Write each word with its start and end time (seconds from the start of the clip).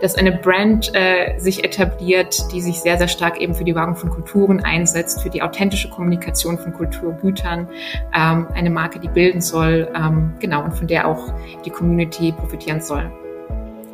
dass 0.00 0.14
eine 0.14 0.32
Brand 0.32 0.92
äh, 0.94 1.38
sich 1.38 1.64
etabliert, 1.64 2.52
die 2.52 2.60
sich 2.60 2.80
sehr, 2.80 2.98
sehr 2.98 3.08
stark 3.08 3.40
eben 3.40 3.54
für 3.54 3.64
die 3.64 3.74
Wahrung 3.74 3.96
von 3.96 4.10
Kulturen 4.10 4.60
einsetzt, 4.60 5.22
für 5.22 5.30
die 5.30 5.42
authentische 5.42 5.88
Kommunikation 5.90 6.58
von 6.58 6.72
Kulturgütern, 6.72 7.68
ähm, 8.14 8.46
eine 8.54 8.70
Marke, 8.70 8.98
die 8.98 9.08
bilden 9.08 9.40
soll, 9.40 9.88
ähm, 9.94 10.32
genau, 10.38 10.64
und 10.64 10.72
von 10.72 10.86
der 10.86 11.06
auch 11.06 11.32
die 11.64 11.70
Community 11.70 12.32
profitieren 12.32 12.80
soll. 12.80 13.10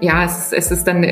Ja, 0.00 0.24
es 0.24 0.52
es 0.52 0.70
ist 0.70 0.86
dann 0.86 1.04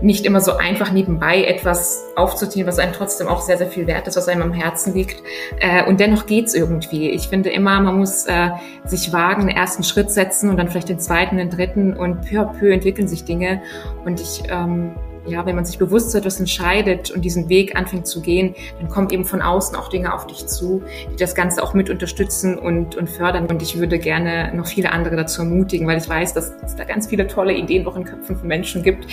nicht 0.00 0.26
immer 0.26 0.40
so 0.40 0.56
einfach 0.56 0.92
nebenbei 0.92 1.44
etwas 1.44 2.04
aufzuziehen, 2.16 2.66
was 2.66 2.78
einem 2.78 2.92
trotzdem 2.92 3.28
auch 3.28 3.40
sehr, 3.40 3.58
sehr 3.58 3.68
viel 3.68 3.86
wert 3.86 4.06
ist, 4.06 4.16
was 4.16 4.28
einem 4.28 4.42
am 4.42 4.52
Herzen 4.52 4.94
liegt. 4.94 5.22
Äh, 5.60 5.84
und 5.84 6.00
dennoch 6.00 6.26
geht's 6.26 6.54
irgendwie. 6.54 7.10
Ich 7.10 7.28
finde 7.28 7.50
immer, 7.50 7.80
man 7.80 7.98
muss 7.98 8.26
äh, 8.26 8.50
sich 8.84 9.12
wagen, 9.12 9.42
einen 9.42 9.56
ersten 9.56 9.84
Schritt 9.84 10.10
setzen 10.10 10.50
und 10.50 10.56
dann 10.56 10.68
vielleicht 10.68 10.88
den 10.88 10.98
zweiten, 10.98 11.36
den 11.36 11.50
dritten 11.50 11.94
und 11.94 12.22
peu 12.22 12.40
à 12.40 12.44
peu 12.44 12.72
entwickeln 12.72 13.08
sich 13.08 13.24
Dinge. 13.24 13.62
Und 14.04 14.20
ich 14.20 14.42
ähm, 14.48 14.94
ja, 15.26 15.46
wenn 15.46 15.56
man 15.56 15.64
sich 15.64 15.78
bewusst 15.78 16.10
zu 16.10 16.18
etwas 16.18 16.38
entscheidet 16.38 17.10
und 17.10 17.24
diesen 17.24 17.48
Weg 17.48 17.76
anfängt 17.76 18.06
zu 18.06 18.20
gehen, 18.20 18.54
dann 18.78 18.88
kommen 18.88 19.10
eben 19.10 19.24
von 19.24 19.42
außen 19.42 19.76
auch 19.76 19.88
Dinge 19.88 20.12
auf 20.12 20.26
dich 20.26 20.46
zu, 20.46 20.82
die 21.12 21.16
das 21.16 21.34
Ganze 21.34 21.62
auch 21.62 21.74
mit 21.74 21.90
unterstützen 21.90 22.58
und, 22.58 22.96
und 22.96 23.08
fördern. 23.08 23.46
Und 23.46 23.62
ich 23.62 23.78
würde 23.78 23.98
gerne 23.98 24.52
noch 24.54 24.66
viele 24.66 24.92
andere 24.92 25.16
dazu 25.16 25.42
ermutigen, 25.42 25.86
weil 25.86 25.98
ich 25.98 26.08
weiß, 26.08 26.34
dass 26.34 26.52
es 26.62 26.76
da 26.76 26.84
ganz 26.84 27.08
viele 27.08 27.26
tolle 27.26 27.54
Ideen 27.54 27.86
auch 27.86 27.96
in 27.96 28.04
Köpfen 28.04 28.36
von 28.36 28.48
Menschen 28.48 28.82
gibt, 28.82 29.06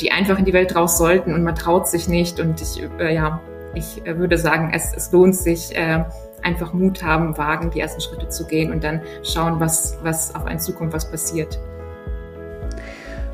die 0.00 0.10
einfach 0.10 0.38
in 0.38 0.44
die 0.44 0.52
Welt 0.52 0.74
raus 0.74 0.98
sollten 0.98 1.34
und 1.34 1.44
man 1.44 1.54
traut 1.54 1.88
sich 1.88 2.08
nicht. 2.08 2.40
Und 2.40 2.60
ich, 2.60 2.82
äh, 2.98 3.14
ja, 3.14 3.40
ich 3.74 4.06
äh, 4.06 4.18
würde 4.18 4.38
sagen, 4.38 4.70
es, 4.74 4.94
es 4.94 5.12
lohnt 5.12 5.36
sich, 5.36 5.76
äh, 5.76 6.04
einfach 6.42 6.72
Mut 6.72 7.02
haben, 7.02 7.36
wagen, 7.36 7.70
die 7.70 7.80
ersten 7.80 8.00
Schritte 8.00 8.28
zu 8.28 8.46
gehen 8.46 8.72
und 8.72 8.84
dann 8.84 9.00
schauen, 9.22 9.58
was, 9.60 9.98
was 10.02 10.34
auf 10.34 10.46
einen 10.46 10.60
zukommt, 10.60 10.92
was 10.92 11.10
passiert. 11.10 11.58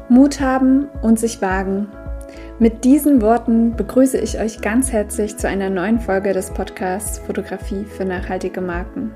Mut 0.09 0.41
haben 0.41 0.89
und 1.03 1.19
sich 1.19 1.41
wagen. 1.41 1.89
Mit 2.61 2.85
diesen 2.85 3.21
Worten 3.21 3.75
begrüße 3.75 4.17
ich 4.17 4.39
euch 4.39 4.61
ganz 4.61 4.93
herzlich 4.93 5.37
zu 5.37 5.49
einer 5.49 5.71
neuen 5.71 5.99
Folge 5.99 6.33
des 6.33 6.53
Podcasts 6.53 7.19
Fotografie 7.19 7.85
für 7.85 8.05
nachhaltige 8.05 8.61
Marken. 8.61 9.13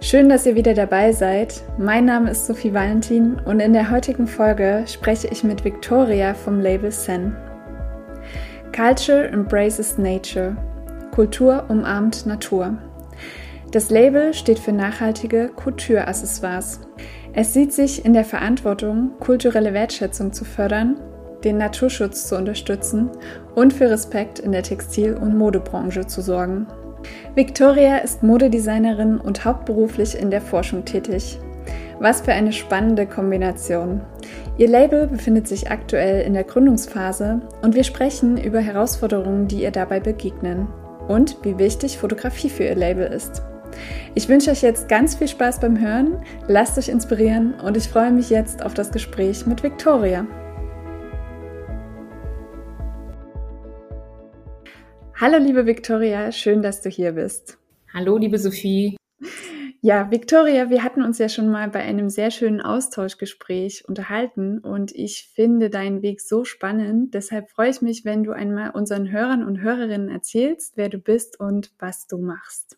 Schön, 0.00 0.30
dass 0.30 0.46
ihr 0.46 0.56
wieder 0.56 0.72
dabei 0.72 1.12
seid. 1.12 1.62
Mein 1.76 2.06
Name 2.06 2.30
ist 2.30 2.46
Sophie 2.46 2.72
Valentin 2.72 3.38
und 3.44 3.60
in 3.60 3.74
der 3.74 3.90
heutigen 3.90 4.26
Folge 4.26 4.84
spreche 4.86 5.28
ich 5.28 5.44
mit 5.44 5.66
Victoria 5.66 6.32
vom 6.32 6.60
Label 6.60 6.90
Sen. 6.90 7.36
Culture 8.74 9.28
embraces 9.28 9.98
nature. 9.98 10.56
Kultur 11.14 11.66
umarmt 11.68 12.24
Natur. 12.24 12.78
Das 13.70 13.90
Label 13.90 14.32
steht 14.32 14.58
für 14.58 14.72
nachhaltige 14.72 15.50
Couture-Accessoires. 15.54 16.80
Es 17.34 17.52
sieht 17.52 17.74
sich 17.74 18.06
in 18.06 18.14
der 18.14 18.24
Verantwortung, 18.24 19.10
kulturelle 19.20 19.74
Wertschätzung 19.74 20.32
zu 20.32 20.46
fördern 20.46 20.96
den 21.44 21.58
Naturschutz 21.58 22.28
zu 22.28 22.36
unterstützen 22.36 23.10
und 23.54 23.72
für 23.72 23.90
Respekt 23.90 24.38
in 24.38 24.52
der 24.52 24.62
Textil- 24.62 25.16
und 25.16 25.36
Modebranche 25.36 26.06
zu 26.06 26.20
sorgen. 26.20 26.66
Victoria 27.34 27.98
ist 27.98 28.22
Modedesignerin 28.22 29.18
und 29.18 29.44
hauptberuflich 29.44 30.18
in 30.18 30.30
der 30.30 30.40
Forschung 30.40 30.84
tätig. 30.84 31.38
Was 31.98 32.20
für 32.20 32.32
eine 32.32 32.52
spannende 32.52 33.06
Kombination. 33.06 34.00
Ihr 34.58 34.68
Label 34.68 35.06
befindet 35.06 35.48
sich 35.48 35.70
aktuell 35.70 36.24
in 36.26 36.34
der 36.34 36.44
Gründungsphase 36.44 37.40
und 37.62 37.74
wir 37.74 37.84
sprechen 37.84 38.36
über 38.36 38.60
Herausforderungen, 38.60 39.48
die 39.48 39.62
ihr 39.62 39.70
dabei 39.70 40.00
begegnen 40.00 40.68
und 41.08 41.36
wie 41.42 41.58
wichtig 41.58 41.98
Fotografie 41.98 42.50
für 42.50 42.64
ihr 42.64 42.76
Label 42.76 43.06
ist. 43.06 43.42
Ich 44.14 44.28
wünsche 44.28 44.50
euch 44.50 44.62
jetzt 44.62 44.88
ganz 44.88 45.14
viel 45.14 45.28
Spaß 45.28 45.60
beim 45.60 45.80
Hören, 45.80 46.22
lasst 46.46 46.76
euch 46.76 46.88
inspirieren 46.88 47.54
und 47.54 47.76
ich 47.76 47.88
freue 47.88 48.10
mich 48.10 48.28
jetzt 48.30 48.62
auf 48.62 48.74
das 48.74 48.90
Gespräch 48.90 49.46
mit 49.46 49.62
Victoria. 49.62 50.26
Hallo 55.22 55.38
liebe 55.38 55.66
Victoria, 55.66 56.32
schön, 56.32 56.62
dass 56.62 56.82
du 56.82 56.88
hier 56.88 57.12
bist. 57.12 57.56
Hallo 57.94 58.18
liebe 58.18 58.40
Sophie. 58.40 58.96
Ja, 59.80 60.10
Victoria, 60.10 60.68
wir 60.68 60.82
hatten 60.82 61.00
uns 61.00 61.18
ja 61.18 61.28
schon 61.28 61.48
mal 61.48 61.70
bei 61.70 61.78
einem 61.78 62.10
sehr 62.10 62.32
schönen 62.32 62.60
Austauschgespräch 62.60 63.84
unterhalten 63.86 64.58
und 64.58 64.90
ich 64.90 65.30
finde 65.32 65.70
deinen 65.70 66.02
Weg 66.02 66.20
so 66.20 66.42
spannend. 66.42 67.14
Deshalb 67.14 67.50
freue 67.50 67.70
ich 67.70 67.82
mich, 67.82 68.04
wenn 68.04 68.24
du 68.24 68.32
einmal 68.32 68.70
unseren 68.70 69.12
Hörern 69.12 69.44
und 69.44 69.60
Hörerinnen 69.60 70.08
erzählst, 70.08 70.72
wer 70.74 70.88
du 70.88 70.98
bist 70.98 71.38
und 71.38 71.70
was 71.78 72.08
du 72.08 72.18
machst. 72.18 72.76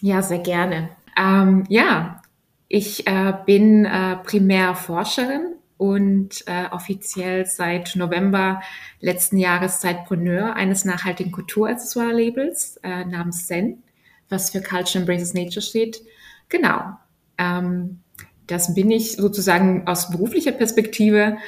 Ja, 0.00 0.22
sehr 0.22 0.38
gerne. 0.38 0.88
Ähm, 1.14 1.64
ja, 1.68 2.22
ich 2.68 3.06
äh, 3.06 3.34
bin 3.44 3.84
äh, 3.84 4.16
primär 4.24 4.74
Forscherin 4.74 5.56
und 5.80 6.44
äh, 6.46 6.66
offiziell 6.72 7.46
seit 7.46 7.96
November 7.96 8.60
letzten 9.00 9.38
Jahres 9.38 9.80
Zeitpreneur 9.80 10.54
eines 10.54 10.84
nachhaltigen 10.84 11.32
Kulturaccessoire-Labels 11.32 12.80
äh, 12.82 13.06
namens 13.06 13.46
Zen, 13.46 13.82
was 14.28 14.50
für 14.50 14.60
Culture 14.60 14.98
Embraces 14.98 15.32
Nature 15.32 15.62
steht. 15.62 16.02
Genau. 16.50 16.98
Ähm, 17.38 18.00
das 18.46 18.74
bin 18.74 18.90
ich 18.90 19.12
sozusagen 19.12 19.86
aus 19.86 20.10
beruflicher 20.10 20.52
Perspektive. 20.52 21.38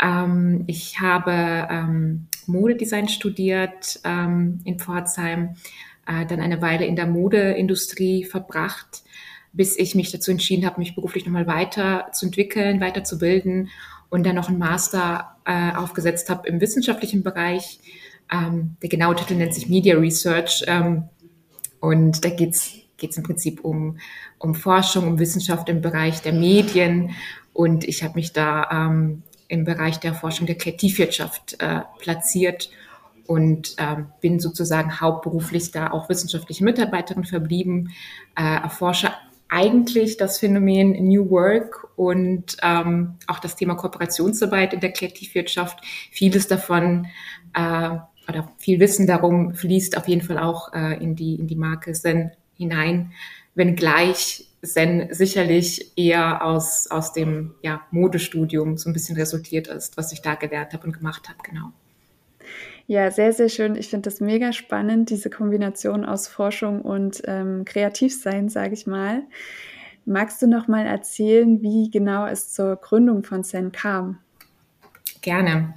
Ähm, 0.00 0.62
ich 0.68 1.00
habe 1.00 1.66
ähm, 1.68 2.28
Modedesign 2.46 3.08
studiert 3.08 3.98
ähm, 4.04 4.60
in 4.64 4.78
Pforzheim, 4.78 5.56
äh, 6.06 6.26
dann 6.26 6.40
eine 6.40 6.62
Weile 6.62 6.86
in 6.86 6.94
der 6.94 7.06
Modeindustrie 7.06 8.22
verbracht 8.22 9.02
bis 9.52 9.76
ich 9.76 9.94
mich 9.94 10.12
dazu 10.12 10.30
entschieden 10.30 10.66
habe, 10.66 10.80
mich 10.80 10.94
beruflich 10.94 11.24
nochmal 11.24 11.46
weiterzuentwickeln, 11.46 12.80
weiterzubilden 12.80 13.68
und 14.08 14.24
dann 14.24 14.36
noch 14.36 14.48
einen 14.48 14.58
Master 14.58 15.36
äh, 15.44 15.72
aufgesetzt 15.74 16.30
habe 16.30 16.48
im 16.48 16.60
wissenschaftlichen 16.60 17.22
Bereich. 17.22 17.80
Ähm, 18.30 18.76
der 18.82 18.88
genaue 18.88 19.16
Titel 19.16 19.34
nennt 19.34 19.54
sich 19.54 19.68
Media 19.68 19.96
Research 19.96 20.64
ähm, 20.66 21.04
und 21.80 22.24
da 22.24 22.30
geht's 22.30 22.74
geht's 22.96 23.16
im 23.16 23.22
Prinzip 23.22 23.64
um, 23.64 23.98
um 24.38 24.54
Forschung, 24.54 25.08
um 25.08 25.18
Wissenschaft 25.18 25.70
im 25.70 25.80
Bereich 25.80 26.20
der 26.20 26.34
Medien 26.34 27.12
und 27.54 27.84
ich 27.84 28.02
habe 28.02 28.14
mich 28.14 28.34
da 28.34 28.68
ähm, 28.70 29.22
im 29.48 29.64
Bereich 29.64 29.98
der 29.98 30.14
Forschung 30.14 30.46
der 30.46 30.56
Kreativwirtschaft 30.56 31.56
äh, 31.60 31.80
platziert 31.98 32.70
und 33.26 33.74
ähm, 33.78 34.08
bin 34.20 34.38
sozusagen 34.38 35.00
hauptberuflich 35.00 35.70
da 35.70 35.90
auch 35.90 36.08
wissenschaftliche 36.08 36.64
Mitarbeiterin 36.64 37.24
verblieben, 37.24 37.90
äh, 38.36 38.42
erforsche 38.42 39.10
eigentlich 39.50 40.16
das 40.16 40.38
Phänomen 40.38 40.92
New 41.06 41.28
Work 41.30 41.88
und 41.96 42.56
ähm, 42.62 43.16
auch 43.26 43.40
das 43.40 43.56
Thema 43.56 43.74
Kooperationsarbeit 43.74 44.72
in 44.72 44.80
der 44.80 44.92
Kreativwirtschaft. 44.92 45.84
Vieles 46.10 46.46
davon 46.46 47.08
äh, 47.54 47.96
oder 48.28 48.48
viel 48.58 48.78
Wissen 48.78 49.06
darum 49.06 49.54
fließt 49.54 49.96
auf 49.96 50.06
jeden 50.08 50.22
Fall 50.22 50.38
auch 50.38 50.72
äh, 50.72 51.02
in, 51.02 51.16
die, 51.16 51.34
in 51.34 51.48
die 51.48 51.56
Marke 51.56 51.92
Zen 51.92 52.30
hinein, 52.54 53.12
wenngleich 53.54 54.46
Zen 54.62 55.08
sicherlich 55.10 55.96
eher 55.96 56.44
aus, 56.44 56.86
aus 56.88 57.12
dem 57.12 57.54
ja, 57.62 57.80
Modestudium 57.90 58.76
so 58.76 58.88
ein 58.88 58.92
bisschen 58.92 59.16
resultiert 59.16 59.66
ist, 59.66 59.96
was 59.96 60.12
ich 60.12 60.22
da 60.22 60.34
gelernt 60.34 60.72
habe 60.72 60.86
und 60.86 60.92
gemacht 60.92 61.28
habe, 61.28 61.38
genau. 61.42 61.72
Ja, 62.90 63.12
sehr, 63.12 63.32
sehr 63.32 63.48
schön. 63.48 63.76
Ich 63.76 63.88
finde 63.88 64.10
das 64.10 64.18
mega 64.18 64.52
spannend, 64.52 65.10
diese 65.10 65.30
Kombination 65.30 66.04
aus 66.04 66.26
Forschung 66.26 66.82
und 66.82 67.22
ähm, 67.24 67.64
Kreativsein, 67.64 68.48
sage 68.48 68.74
ich 68.74 68.84
mal. 68.88 69.22
Magst 70.06 70.42
du 70.42 70.48
noch 70.48 70.66
mal 70.66 70.84
erzählen, 70.86 71.62
wie 71.62 71.88
genau 71.88 72.26
es 72.26 72.52
zur 72.52 72.74
Gründung 72.74 73.22
von 73.22 73.44
Zen 73.44 73.70
kam? 73.70 74.18
Gerne. 75.20 75.74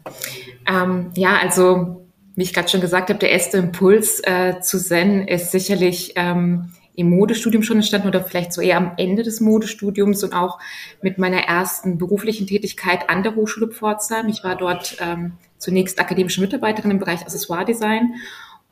Ähm, 0.68 1.12
ja, 1.14 1.38
also 1.38 2.08
wie 2.34 2.42
ich 2.42 2.52
gerade 2.52 2.70
schon 2.70 2.82
gesagt 2.82 3.10
habe, 3.10 3.20
der 3.20 3.30
erste 3.30 3.60
Impuls 3.60 4.20
äh, 4.24 4.60
zu 4.62 4.80
Zen 4.80 5.28
ist 5.28 5.52
sicherlich 5.52 6.14
ähm, 6.16 6.72
im 6.96 7.10
Modestudium 7.10 7.64
schon 7.64 7.78
entstanden 7.78 8.08
oder 8.08 8.24
vielleicht 8.24 8.54
so 8.54 8.62
eher 8.62 8.78
am 8.78 8.94
Ende 8.98 9.24
des 9.24 9.42
Modestudiums 9.42 10.24
und 10.24 10.34
auch 10.34 10.60
mit 11.02 11.18
meiner 11.18 11.40
ersten 11.40 11.98
beruflichen 11.98 12.48
Tätigkeit 12.48 13.10
an 13.10 13.24
der 13.24 13.36
Hochschule 13.36 13.68
Pforzheim. 13.68 14.28
Ich 14.30 14.44
war 14.44 14.56
dort 14.56 14.98
ähm, 15.00 15.34
zunächst 15.58 16.00
akademische 16.00 16.42
Mitarbeiterin 16.42 16.92
im 16.92 17.00
Bereich 17.00 17.22
Accessoire-Design. 17.22 18.16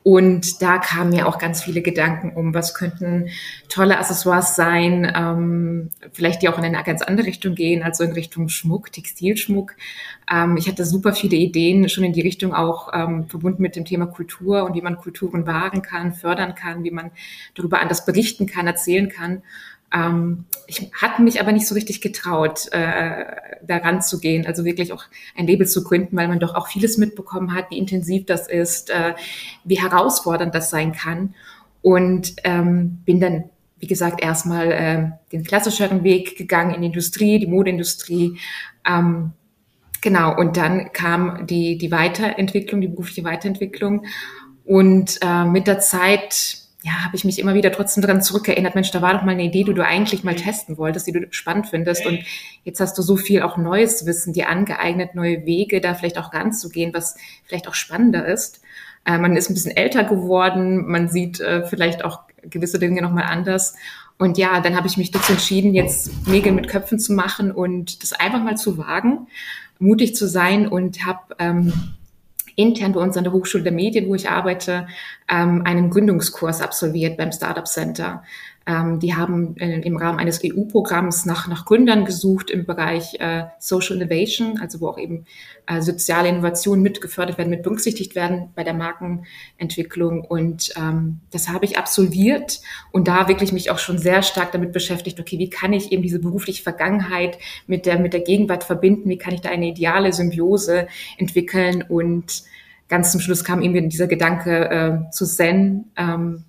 Und 0.02 0.62
da 0.62 0.78
kamen 0.78 1.10
mir 1.10 1.28
auch 1.28 1.38
ganz 1.38 1.62
viele 1.62 1.80
Gedanken 1.80 2.30
um, 2.30 2.54
was 2.54 2.74
könnten 2.74 3.28
tolle 3.68 3.98
Accessoires 3.98 4.56
sein, 4.56 5.10
ähm, 5.14 5.90
vielleicht 6.12 6.42
die 6.42 6.48
auch 6.48 6.58
in 6.58 6.64
eine 6.64 6.82
ganz 6.82 7.02
andere 7.02 7.26
Richtung 7.26 7.54
gehen, 7.54 7.82
also 7.82 8.02
in 8.02 8.12
Richtung 8.12 8.48
Schmuck, 8.48 8.92
Textilschmuck. 8.92 9.74
Ähm, 10.30 10.56
ich 10.56 10.68
hatte 10.68 10.84
super 10.84 11.12
viele 11.12 11.36
Ideen 11.36 11.88
schon 11.88 12.02
in 12.02 12.12
die 12.12 12.20
Richtung 12.20 12.52
auch 12.52 12.90
ähm, 12.92 13.28
verbunden 13.28 13.62
mit 13.62 13.76
dem 13.76 13.84
Thema 13.84 14.06
Kultur 14.06 14.64
und 14.64 14.74
wie 14.74 14.82
man 14.82 14.96
Kulturen 14.96 15.46
wahren 15.46 15.82
kann, 15.82 16.14
fördern 16.14 16.56
kann, 16.56 16.82
wie 16.82 16.90
man 16.90 17.12
darüber 17.54 17.80
anders 17.80 18.04
berichten 18.04 18.46
kann, 18.46 18.66
erzählen 18.66 19.08
kann. 19.08 19.42
Ähm, 19.92 20.44
ich 20.66 20.90
hatte 20.94 21.22
mich 21.22 21.40
aber 21.40 21.52
nicht 21.52 21.66
so 21.66 21.74
richtig 21.74 22.00
getraut, 22.00 22.68
äh, 22.72 23.24
daran 23.66 24.02
zu 24.02 24.18
gehen, 24.18 24.46
also 24.46 24.64
wirklich 24.64 24.92
auch 24.92 25.04
ein 25.36 25.46
Label 25.46 25.66
zu 25.66 25.84
gründen, 25.84 26.16
weil 26.16 26.28
man 26.28 26.40
doch 26.40 26.54
auch 26.54 26.68
vieles 26.68 26.98
mitbekommen 26.98 27.54
hat, 27.54 27.70
wie 27.70 27.78
intensiv 27.78 28.26
das 28.26 28.48
ist, 28.48 28.90
äh, 28.90 29.14
wie 29.64 29.80
herausfordernd 29.80 30.54
das 30.54 30.70
sein 30.70 30.92
kann. 30.92 31.34
Und 31.82 32.36
ähm, 32.44 33.00
bin 33.04 33.20
dann, 33.20 33.44
wie 33.78 33.88
gesagt, 33.88 34.22
erstmal 34.22 34.72
äh, 34.72 35.10
den 35.32 35.44
klassischeren 35.44 36.04
Weg 36.04 36.36
gegangen 36.36 36.74
in 36.74 36.82
die 36.82 36.86
Industrie, 36.88 37.38
die 37.38 37.46
Modeindustrie. 37.46 38.38
Ähm, 38.86 39.32
Genau, 40.02 40.36
und 40.36 40.56
dann 40.56 40.92
kam 40.92 41.46
die, 41.46 41.78
die 41.78 41.92
Weiterentwicklung, 41.92 42.80
die 42.80 42.88
berufliche 42.88 43.22
Weiterentwicklung. 43.22 44.04
Und 44.64 45.20
äh, 45.22 45.44
mit 45.44 45.68
der 45.68 45.78
Zeit 45.78 46.61
ja, 46.84 47.04
habe 47.04 47.14
ich 47.14 47.24
mich 47.24 47.38
immer 47.38 47.54
wieder 47.54 47.70
trotzdem 47.70 48.02
daran 48.02 48.22
zurückerinnert, 48.22 48.74
Mensch, 48.74 48.90
da 48.90 49.00
war 49.02 49.14
doch 49.14 49.22
mal 49.22 49.32
eine 49.32 49.44
Idee, 49.44 49.62
die 49.62 49.74
du 49.74 49.84
eigentlich 49.84 50.24
mal 50.24 50.34
testen 50.34 50.78
wolltest, 50.78 51.06
die 51.06 51.12
du 51.12 51.26
spannend 51.30 51.68
findest. 51.68 52.04
Und 52.06 52.20
jetzt 52.64 52.80
hast 52.80 52.98
du 52.98 53.02
so 53.02 53.16
viel 53.16 53.42
auch 53.42 53.56
neues 53.56 54.04
Wissen, 54.04 54.32
dir 54.32 54.48
angeeignet, 54.48 55.14
neue 55.14 55.46
Wege, 55.46 55.80
da 55.80 55.94
vielleicht 55.94 56.18
auch 56.18 56.32
ranzugehen, 56.32 56.92
was 56.92 57.16
vielleicht 57.44 57.68
auch 57.68 57.74
spannender 57.74 58.26
ist. 58.26 58.62
Äh, 59.04 59.18
man 59.18 59.36
ist 59.36 59.48
ein 59.48 59.54
bisschen 59.54 59.76
älter 59.76 60.02
geworden, 60.04 60.88
man 60.88 61.08
sieht 61.08 61.40
äh, 61.40 61.64
vielleicht 61.64 62.04
auch 62.04 62.20
gewisse 62.42 62.80
Dinge 62.80 63.00
nochmal 63.00 63.24
anders. 63.24 63.74
Und 64.18 64.36
ja, 64.36 64.60
dann 64.60 64.76
habe 64.76 64.88
ich 64.88 64.96
mich 64.96 65.12
dazu 65.12 65.32
entschieden, 65.32 65.74
jetzt 65.74 66.26
Nägel 66.26 66.52
mit 66.52 66.68
Köpfen 66.68 66.98
zu 66.98 67.12
machen 67.12 67.52
und 67.52 68.02
das 68.02 68.12
einfach 68.12 68.42
mal 68.42 68.56
zu 68.56 68.76
wagen, 68.76 69.28
mutig 69.78 70.16
zu 70.16 70.28
sein 70.28 70.66
und 70.66 71.04
habe 71.06 71.20
ähm, 71.38 71.72
intern 72.56 72.92
bei 72.92 73.00
uns 73.00 73.16
an 73.16 73.24
der 73.24 73.32
Hochschule 73.32 73.64
der 73.64 73.72
Medien, 73.72 74.08
wo 74.08 74.14
ich 74.14 74.28
arbeite, 74.28 74.86
ähm, 75.28 75.62
einen 75.64 75.90
Gründungskurs 75.90 76.60
absolviert 76.60 77.16
beim 77.16 77.32
Startup 77.32 77.66
Center. 77.66 78.22
Ähm, 78.66 79.00
die 79.00 79.14
haben 79.14 79.56
äh, 79.56 79.80
im 79.80 79.96
Rahmen 79.96 80.18
eines 80.18 80.40
EU-Programms 80.44 81.26
nach, 81.26 81.48
nach 81.48 81.64
Gründern 81.64 82.04
gesucht 82.04 82.50
im 82.50 82.64
Bereich 82.64 83.20
äh, 83.20 83.44
Social 83.58 83.96
Innovation, 83.96 84.58
also 84.60 84.80
wo 84.80 84.88
auch 84.88 84.98
eben 84.98 85.26
äh, 85.66 85.80
soziale 85.80 86.28
Innovationen 86.28 86.82
mitgefördert 86.82 87.38
werden, 87.38 87.50
mit 87.50 87.62
berücksichtigt 87.62 88.14
werden 88.14 88.50
bei 88.54 88.64
der 88.64 88.74
Markenentwicklung. 88.74 90.24
Und 90.24 90.72
ähm, 90.76 91.20
das 91.30 91.48
habe 91.48 91.64
ich 91.64 91.78
absolviert 91.78 92.60
und 92.92 93.08
da 93.08 93.28
wirklich 93.28 93.52
mich 93.52 93.70
auch 93.70 93.78
schon 93.78 93.98
sehr 93.98 94.22
stark 94.22 94.52
damit 94.52 94.72
beschäftigt, 94.72 95.18
okay, 95.18 95.38
wie 95.38 95.50
kann 95.50 95.72
ich 95.72 95.92
eben 95.92 96.02
diese 96.02 96.20
berufliche 96.20 96.62
Vergangenheit 96.62 97.38
mit 97.66 97.86
der, 97.86 97.98
mit 97.98 98.12
der 98.12 98.20
Gegenwart 98.20 98.64
verbinden? 98.64 99.08
Wie 99.08 99.18
kann 99.18 99.34
ich 99.34 99.40
da 99.40 99.50
eine 99.50 99.68
ideale 99.68 100.12
Symbiose 100.12 100.86
entwickeln? 101.18 101.82
Und 101.82 102.44
ganz 102.88 103.10
zum 103.10 103.20
Schluss 103.20 103.44
kam 103.44 103.62
eben 103.62 103.88
dieser 103.88 104.06
Gedanke 104.06 104.70
äh, 104.70 105.10
zu 105.10 105.26
Zen, 105.26 105.86
ähm, 105.96 106.44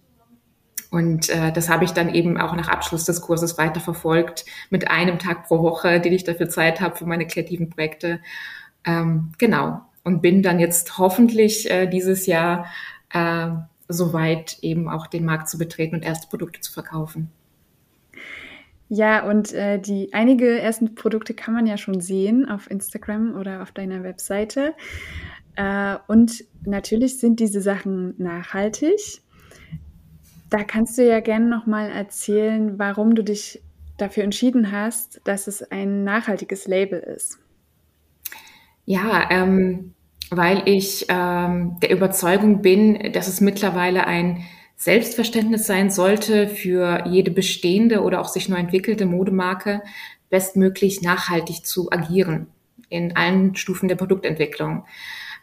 und 0.94 1.28
äh, 1.30 1.52
das 1.52 1.70
habe 1.70 1.86
ich 1.86 1.94
dann 1.94 2.14
eben 2.14 2.40
auch 2.40 2.56
nach 2.56 2.68
Abschluss 2.68 3.04
des 3.04 3.22
Kurses 3.22 3.58
weiter 3.58 3.80
verfolgt 3.80 4.46
mit 4.70 4.92
einem 4.92 5.18
Tag 5.18 5.48
pro 5.48 5.64
Woche, 5.64 6.00
den 6.00 6.14
ich 6.14 6.24
dafür 6.24 6.50
Zeit 6.50 6.82
habe 6.82 6.96
für 6.96 7.08
meine 7.08 7.26
kreativen 7.26 7.72
Projekte. 7.72 8.20
Ähm, 8.86 9.32
genau. 9.40 9.82
Und 10.04 10.22
bin 10.22 10.44
dann 10.44 10.60
jetzt 10.60 11.00
hoffentlich 11.00 11.68
äh, 11.68 11.88
dieses 11.88 12.28
Jahr 12.28 12.68
äh, 13.12 13.48
soweit 13.88 14.60
eben 14.62 14.88
auch 14.88 15.08
den 15.08 15.26
Markt 15.26 15.50
zu 15.50 15.58
betreten 15.58 15.96
und 15.96 16.06
erste 16.06 16.28
Produkte 16.28 16.62
zu 16.62 16.72
verkaufen. 16.72 17.32
Ja, 18.88 19.28
und 19.28 19.52
äh, 19.52 19.80
die 19.80 20.14
einige 20.14 20.60
ersten 20.60 20.94
Produkte 20.94 21.34
kann 21.34 21.56
man 21.56 21.66
ja 21.66 21.78
schon 21.78 22.02
sehen 22.02 22.48
auf 22.48 22.70
Instagram 22.70 23.34
oder 23.34 23.64
auf 23.64 23.72
deiner 23.72 24.04
Webseite. 24.04 24.76
Äh, 25.56 25.96
und 26.06 26.44
natürlich 26.64 27.18
sind 27.18 27.40
diese 27.40 27.62
Sachen 27.62 28.14
nachhaltig. 28.20 29.24
Da 30.54 30.64
kannst 30.64 31.00
du 31.00 31.04
ja 31.04 31.20
gerne 31.20 31.48
nochmal 31.48 31.90
erzählen, 31.90 32.78
warum 32.78 33.16
du 33.16 33.24
dich 33.24 33.60
dafür 33.98 34.24
entschieden 34.24 34.72
hast, 34.72 35.20
dass 35.24 35.48
es 35.48 35.64
ein 35.64 36.04
nachhaltiges 36.04 36.68
Label 36.68 37.00
ist. 37.00 37.40
Ja, 38.86 39.32
ähm, 39.32 39.96
weil 40.30 40.62
ich 40.66 41.08
ähm, 41.10 41.78
der 41.82 41.90
Überzeugung 41.90 42.62
bin, 42.62 43.14
dass 43.14 43.28
es 43.28 43.42
mittlerweile 43.42 44.06
ein 44.06 44.44
Selbstverständnis 44.76 45.66
sein 45.66 45.90
sollte, 45.90 46.48
für 46.48 47.04
jede 47.08 47.32
bestehende 47.32 48.04
oder 48.04 48.22
auch 48.22 48.28
sich 48.28 48.48
neu 48.48 48.58
entwickelte 48.58 49.08
Modemarke 49.08 49.82
bestmöglich 50.30 51.02
nachhaltig 51.02 51.66
zu 51.66 51.92
agieren 51.92 52.46
in 52.90 53.16
allen 53.16 53.56
Stufen 53.56 53.88
der 53.88 53.96
Produktentwicklung. 53.96 54.86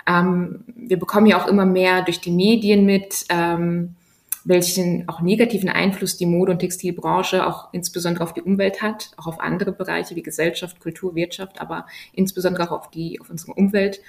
Ähm, 0.07 0.63
wir 0.69 1.01
bekommen 1.01 1.27
ja 1.27 1.43
auch 1.43 1.49
immer 1.49 1.67
mehr 1.67 2.03
durch 2.03 2.21
die 2.21 2.31
Medien 2.31 2.87
mit, 2.87 3.25
ähm, 3.29 3.97
welchen 4.45 5.09
auch 5.09 5.21
negativen 5.21 5.69
Einfluss 5.69 6.17
die 6.17 6.27
Mode- 6.27 6.53
und 6.53 6.59
Textilbranche 6.61 7.47
auch 7.47 7.73
insbesondere 7.73 8.25
auf 8.25 8.35
die 8.35 8.43
Umwelt 8.43 8.83
hat, 8.83 9.11
auch 9.17 9.27
auf 9.27 9.41
andere 9.41 9.73
Bereiche 9.73 10.17
wie 10.17 10.23
Gesellschaft, 10.23 10.81
Kultur, 10.81 11.15
Wirtschaft, 11.15 11.61
aber 11.61 11.87
insbesondere 12.13 12.71
auch 12.71 12.79
auf 12.79 12.91
die, 12.91 13.21
auf 13.21 13.31
unsere 13.31 13.53
Umwelt. 13.53 14.01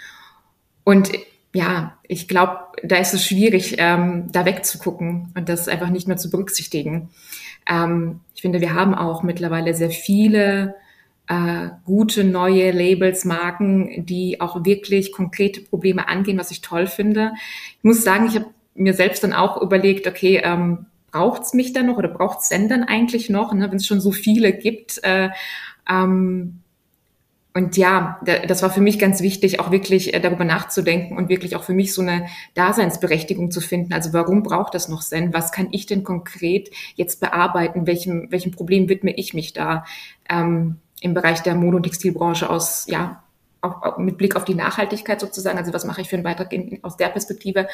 Und 0.84 1.12
ja, 1.54 1.98
ich 2.08 2.28
glaube, 2.28 2.60
da 2.84 2.98
ist 2.98 3.14
es 3.14 3.26
schwierig, 3.26 3.76
ähm, 3.78 4.32
da 4.32 4.46
wegzugucken 4.46 5.34
und 5.36 5.50
das 5.50 5.68
einfach 5.68 5.90
nicht 5.90 6.08
mehr 6.08 6.18
zu 6.18 6.30
berücksichtigen. 6.30 7.10
Ähm, 7.70 8.22
ich 8.34 8.42
finde, 8.42 8.62
wir 8.62 8.74
haben 8.74 8.96
auch 8.96 9.24
mittlerweile 9.24 9.74
sehr 9.74 9.90
viele 9.90 10.76
äh, 11.28 11.70
gute 11.86 12.24
neue 12.24 12.72
Labels, 12.72 13.26
Marken, 13.26 14.06
die 14.06 14.40
auch 14.40 14.64
wirklich 14.64 15.12
konkrete 15.12 15.62
Probleme 15.62 16.08
angehen, 16.08 16.38
was 16.38 16.52
ich 16.52 16.62
toll 16.62 16.88
finde. 16.88 17.34
Ich 17.78 17.84
muss 17.84 18.04
sagen, 18.04 18.28
ich 18.28 18.36
habe 18.36 18.48
mir 18.76 18.94
selbst 18.94 19.24
dann 19.24 19.34
auch 19.34 19.62
überlegt, 19.62 20.08
okay, 20.08 20.42
ähm, 20.44 20.86
braucht's 21.12 21.54
mich 21.54 21.74
dann 21.74 21.88
noch 21.88 21.98
oder 21.98 22.08
braucht's 22.08 22.50
denn 22.50 22.70
dann 22.70 22.84
eigentlich 22.84 23.30
noch, 23.30 23.54
ne, 23.54 23.70
wenn 23.70 23.78
es 23.78 23.86
schon 23.86 24.02
so 24.02 24.12
viele 24.12 24.54
gibt? 24.54 25.04
Äh, 25.04 25.30
ähm, 25.90 26.62
und 27.54 27.76
ja, 27.76 28.22
das 28.48 28.64
war 28.64 28.70
für 28.70 28.80
mich 28.80 28.98
ganz 28.98 29.22
wichtig, 29.22 29.60
auch 29.60 29.72
wirklich 29.72 30.14
äh, 30.14 30.22
darüber 30.22 30.46
nachzudenken 30.46 31.18
und 31.18 31.28
wirklich 31.28 31.58
auch 31.58 31.64
für 31.64 31.74
mich 31.74 31.94
so 31.94 32.02
eine 32.02 32.28
Daseinsberechtigung 32.54 33.52
zu 33.52 33.60
finden. 33.60 33.92
Also 33.92 34.14
warum 34.14 34.42
braucht 34.42 34.74
das 34.74 34.88
noch 34.88 35.04
Zen? 35.04 35.34
Was 35.34 35.52
kann 35.52 35.68
ich 35.72 35.86
denn 35.86 36.06
konkret 36.06 36.72
jetzt 36.96 37.20
bearbeiten? 37.20 37.88
Welchem, 37.88 38.32
welchem 38.32 38.52
Problem 38.52 38.88
widme 38.88 39.14
ich 39.14 39.34
mich 39.34 39.52
da 39.52 39.84
ähm, 40.30 40.78
im 41.02 41.14
Bereich 41.14 41.42
der 41.42 41.56
Mode- 41.56 41.78
und 41.78 41.84
Textilbranche 41.84 42.50
aus, 42.50 42.86
ja, 42.88 43.21
auch 43.62 43.98
mit 43.98 44.18
Blick 44.18 44.36
auf 44.36 44.46
die 44.46 44.56
Nachhaltigkeit 44.56 45.20
sozusagen, 45.20 45.58
also 45.58 45.74
was 45.74 45.86
mache 45.86 46.02
ich 46.02 46.10
für 46.10 46.16
einen 46.16 46.24
Beitrag 46.24 46.52
in, 46.52 46.84
aus 46.84 46.98
der 46.98 47.10
Perspektive, 47.10 47.68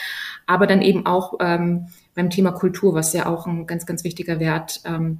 aber 0.45 0.68
dann 0.68 0.81
eben 0.81 1.06
auch 1.06 1.36
ähm, 1.39 1.88
beim 2.16 2.30
Thema 2.30 2.51
Kultur, 2.51 2.94
was 2.94 3.13
ja 3.13 3.25
auch 3.25 3.48
ein 3.48 3.68
ganz, 3.68 3.86
ganz 3.86 4.04
wichtiger 4.04 4.39
Wert 4.39 4.81
ähm, 4.86 5.19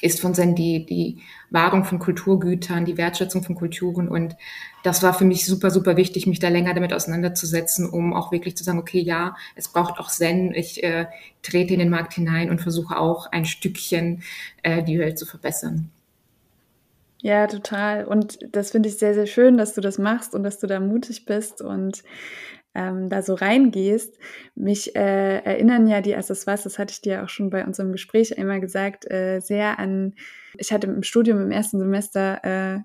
ist 0.00 0.20
von 0.20 0.32
die, 0.32 0.86
die 0.86 1.22
Wahrung 1.50 1.84
von 1.84 1.98
Kulturgütern, 1.98 2.84
die 2.84 2.96
Wertschätzung 2.96 3.42
von 3.42 3.56
Kulturen 3.56 4.08
und 4.08 4.36
das 4.84 5.02
war 5.02 5.12
für 5.12 5.24
mich 5.24 5.44
super, 5.44 5.70
super 5.70 5.96
wichtig, 5.96 6.26
mich 6.26 6.38
da 6.38 6.48
länger 6.48 6.72
damit 6.72 6.92
auseinanderzusetzen, 6.92 7.88
um 7.88 8.14
auch 8.14 8.30
wirklich 8.30 8.56
zu 8.56 8.64
sagen, 8.64 8.78
okay, 8.78 9.00
ja, 9.00 9.36
es 9.56 9.68
braucht 9.68 9.98
auch 9.98 10.08
Zen, 10.08 10.54
ich 10.54 10.82
äh, 10.84 11.06
trete 11.42 11.74
in 11.74 11.80
den 11.80 11.90
Markt 11.90 12.14
hinein 12.14 12.50
und 12.50 12.60
versuche 12.60 12.96
auch 12.98 13.30
ein 13.32 13.44
Stückchen 13.44 14.22
äh, 14.62 14.82
die 14.82 14.98
Welt 14.98 15.18
zu 15.18 15.26
verbessern. 15.26 15.90
Ja, 17.20 17.46
total. 17.48 18.04
Und 18.04 18.38
das 18.54 18.70
finde 18.70 18.88
ich 18.88 18.98
sehr, 18.98 19.14
sehr 19.14 19.26
schön, 19.26 19.56
dass 19.58 19.74
du 19.74 19.80
das 19.80 19.98
machst 19.98 20.34
und 20.34 20.42
dass 20.44 20.58
du 20.60 20.66
da 20.66 20.78
mutig 20.80 21.24
bist 21.24 21.60
und 21.62 22.02
ähm, 22.74 23.08
da 23.08 23.22
so 23.22 23.34
reingehst. 23.34 24.18
Mich 24.54 24.94
äh, 24.94 25.38
erinnern 25.40 25.88
ja 25.88 26.00
die 26.00 26.14
Accessoires, 26.14 26.62
das 26.62 26.78
hatte 26.78 26.92
ich 26.92 27.00
dir 27.00 27.24
auch 27.24 27.28
schon 27.28 27.50
bei 27.50 27.64
unserem 27.64 27.90
Gespräch 27.92 28.38
einmal 28.38 28.60
gesagt, 28.60 29.10
äh, 29.10 29.40
sehr 29.40 29.78
an, 29.80 30.14
ich 30.56 30.72
hatte 30.72 30.86
im 30.86 31.02
Studium 31.02 31.40
im 31.40 31.50
ersten 31.50 31.78
Semester 31.80 32.40
äh, 32.44 32.78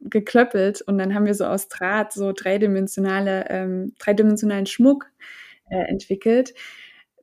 geklöppelt 0.00 0.82
und 0.82 0.98
dann 0.98 1.14
haben 1.14 1.26
wir 1.26 1.34
so 1.34 1.44
aus 1.44 1.68
Draht 1.68 2.12
so 2.12 2.32
dreidimensionale, 2.32 3.46
ähm, 3.48 3.94
dreidimensionalen 3.98 4.66
Schmuck 4.66 5.06
äh, 5.70 5.84
entwickelt 5.88 6.52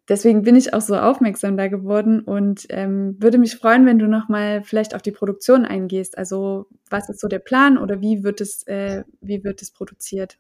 deswegen 0.08 0.44
bin 0.44 0.56
ich 0.56 0.74
auch 0.74 0.82
so 0.82 0.96
aufmerksam 0.96 1.58
da 1.58 1.68
geworden 1.68 2.22
und 2.22 2.66
ähm, 2.70 3.16
würde 3.20 3.38
mich 3.38 3.56
freuen, 3.56 3.86
wenn 3.86 4.00
du 4.00 4.08
nochmal 4.08 4.64
vielleicht 4.64 4.96
auf 4.96 5.02
die 5.02 5.12
Produktion 5.12 5.66
eingehst. 5.66 6.18
Also 6.18 6.68
was 6.90 7.10
ist 7.10 7.20
so 7.20 7.28
der 7.28 7.40
Plan 7.40 7.78
oder 7.78 8.02
wie 8.02 8.24
wird 8.24 8.42
es, 8.42 8.66
äh, 8.68 9.04
wie 9.22 9.44
wird 9.44 9.62
es 9.62 9.72
produziert? 9.72 10.38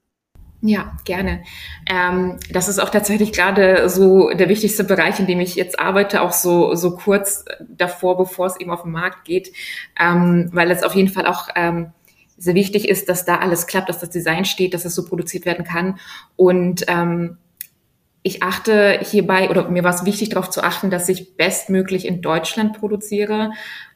Ja, 0.62 0.98
gerne. 1.03 1.43
Ähm, 1.88 2.39
das 2.51 2.67
ist 2.67 2.79
auch 2.79 2.89
tatsächlich 2.89 3.34
gerade 3.34 3.88
so 3.89 4.31
der 4.31 4.50
wichtigste 4.50 4.84
Bereich, 4.84 5.19
in 5.19 5.27
dem 5.27 5.39
ich 5.39 5.55
jetzt 5.55 5.79
arbeite, 5.79 6.22
auch 6.22 6.31
so, 6.31 6.74
so 6.75 6.95
kurz 6.95 7.45
davor, 7.67 8.17
bevor 8.17 8.48
es 8.48 8.60
eben 8.60 8.72
auf 8.72 8.81
den 8.81 8.91
Markt 8.91 9.25
geht, 9.25 9.51
ähm, 10.00 10.50
weil 10.53 10.72
es 10.72 10.81
auf 10.81 10.95
jeden 10.95 11.10
Fall 11.10 11.27
auch 11.27 11.50
ähm, 11.55 11.91
sehr 12.38 12.55
wichtig 12.55 12.88
ist, 12.89 13.10
dass 13.10 13.25
da 13.25 13.38
alles 13.38 13.67
klappt, 13.67 13.89
dass 13.89 14.00
das 14.00 14.10
Design 14.10 14.45
steht, 14.45 14.74
dass 14.74 14.86
es 14.86 14.95
so 14.95 15.05
produziert 15.05 15.45
werden 15.45 15.65
kann. 15.65 16.00
Und 16.36 16.86
ähm, 16.88 17.38
ich 18.25 18.41
achte 18.41 19.00
hierbei, 19.03 19.51
oder 19.51 19.70
mir 19.70 19.84
war 19.84 19.94
es 19.94 20.03
wichtig 20.03 20.29
darauf 20.29 20.50
zu 20.50 20.63
achten, 20.63 20.89
dass 20.89 21.08
ich 21.10 21.38
bestmöglich 21.38 22.08
in 22.08 22.24
Deutschland 22.24 22.75
produziere. 22.79 23.51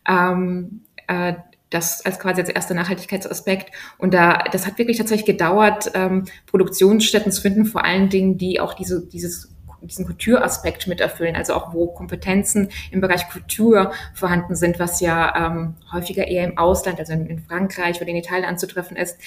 Ähm, 0.07 0.81
äh, 1.07 1.33
das 1.71 2.05
als 2.05 2.19
quasi 2.19 2.41
als 2.41 2.49
erster 2.49 2.75
Nachhaltigkeitsaspekt. 2.75 3.71
Und 3.97 4.13
da, 4.13 4.43
das 4.51 4.67
hat 4.67 4.77
wirklich 4.77 4.99
tatsächlich 4.99 5.25
gedauert, 5.25 5.91
ähm, 5.95 6.25
Produktionsstätten 6.45 7.31
zu 7.31 7.41
finden, 7.41 7.65
vor 7.65 7.83
allen 7.85 8.09
Dingen, 8.09 8.37
die 8.37 8.59
auch 8.59 8.75
diese, 8.75 9.03
dieses 9.07 9.51
diesen 9.81 10.05
Kulturaspekt 10.05 10.87
mit 10.87 10.99
erfüllen, 11.01 11.35
also 11.35 11.53
auch 11.53 11.73
wo 11.73 11.87
Kompetenzen 11.87 12.69
im 12.91 13.01
Bereich 13.01 13.29
Kultur 13.29 13.91
vorhanden 14.13 14.55
sind, 14.55 14.79
was 14.79 14.99
ja 15.01 15.47
ähm, 15.47 15.75
häufiger 15.91 16.27
eher 16.27 16.45
im 16.45 16.57
Ausland, 16.57 16.99
also 16.99 17.13
in, 17.13 17.27
in, 17.27 17.39
Frankreich 17.39 18.01
oder 18.01 18.09
in 18.09 18.17
Italien 18.17 18.45
anzutreffen 18.45 18.97
ist. 18.97 19.17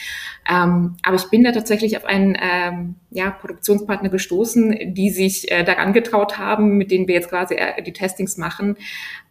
Ähm, 0.49 0.97
aber 1.03 1.17
ich 1.17 1.31
bin 1.31 1.45
da 1.45 1.53
tatsächlich 1.53 1.97
auf 1.97 2.05
einen 2.05 2.37
ähm, 2.41 2.97
ja, 3.11 3.31
Produktionspartner 3.31 4.09
gestoßen, 4.09 4.95
die 4.95 5.11
sich 5.11 5.51
äh, 5.51 5.65
daran 5.65 5.93
getraut 5.93 6.39
haben, 6.39 6.77
mit 6.77 6.91
denen 6.91 7.09
wir 7.09 7.15
jetzt 7.15 7.29
quasi 7.29 7.55
äh, 7.55 7.83
die 7.83 7.93
Testings 7.93 8.37
machen. 8.37 8.77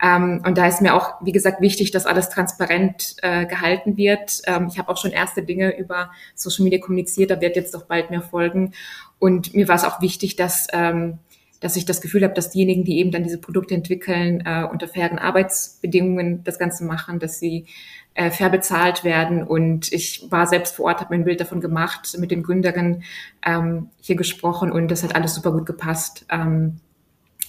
Ähm, 0.02 0.42
und 0.46 0.58
da 0.58 0.68
ist 0.68 0.82
mir 0.82 0.96
auch, 0.96 1.16
wie 1.22 1.32
gesagt, 1.32 1.62
wichtig, 1.62 1.92
dass 1.92 2.06
alles 2.06 2.30
transparent 2.30 3.16
äh, 3.22 3.46
gehalten 3.46 3.98
wird. 3.98 4.42
Ähm, 4.46 4.68
ich 4.72 4.80
habe 4.80 4.90
auch 4.90 4.98
schon 4.98 5.12
erste 5.12 5.44
Dinge 5.44 5.78
über 5.78 6.12
Social 6.36 6.64
Media 6.64 6.80
kommuniziert, 6.80 7.32
da 7.32 7.42
wird 7.42 7.56
jetzt 7.56 7.74
doch 7.74 7.86
bald 7.86 8.10
mehr 8.10 8.22
folgen. 8.22 8.74
Und 9.22 9.54
mir 9.54 9.68
war 9.68 9.76
es 9.76 9.84
auch 9.84 10.02
wichtig, 10.02 10.36
dass, 10.36 10.68
ähm, 10.74 11.20
dass 11.60 11.76
ich 11.76 11.86
das 11.86 12.02
Gefühl 12.02 12.24
habe, 12.24 12.34
dass 12.34 12.50
diejenigen, 12.50 12.84
die 12.84 12.98
eben 12.98 13.12
dann 13.12 13.22
diese 13.22 13.38
Produkte 13.38 13.76
entwickeln, 13.76 14.42
äh, 14.48 14.66
unter 14.70 14.88
fairen 14.88 15.20
Arbeitsbedingungen 15.20 16.44
das 16.44 16.58
Ganze 16.58 16.84
machen, 16.86 17.20
dass 17.20 17.40
sie 17.40 17.68
äh, 18.16 18.32
fair 18.32 18.50
bezahlt 18.50 19.04
werden. 19.04 19.44
Und 19.44 19.94
ich 19.94 20.26
war 20.32 20.48
selbst 20.48 20.76
vor 20.76 20.86
Ort, 20.86 21.02
habe 21.02 21.14
mir 21.14 21.22
ein 21.22 21.26
Bild 21.26 21.40
davon 21.40 21.62
gemacht, 21.62 22.18
mit 22.18 22.32
den 22.32 22.42
Gründerinnen 22.42 23.04
ähm, 23.46 23.90
hier 24.02 24.16
gesprochen 24.16 24.72
und 24.72 24.90
das 24.90 25.04
hat 25.04 25.14
alles 25.16 25.36
super 25.36 25.52
gut 25.52 25.68
gepasst. 25.68 26.26
Ähm, 26.32 26.80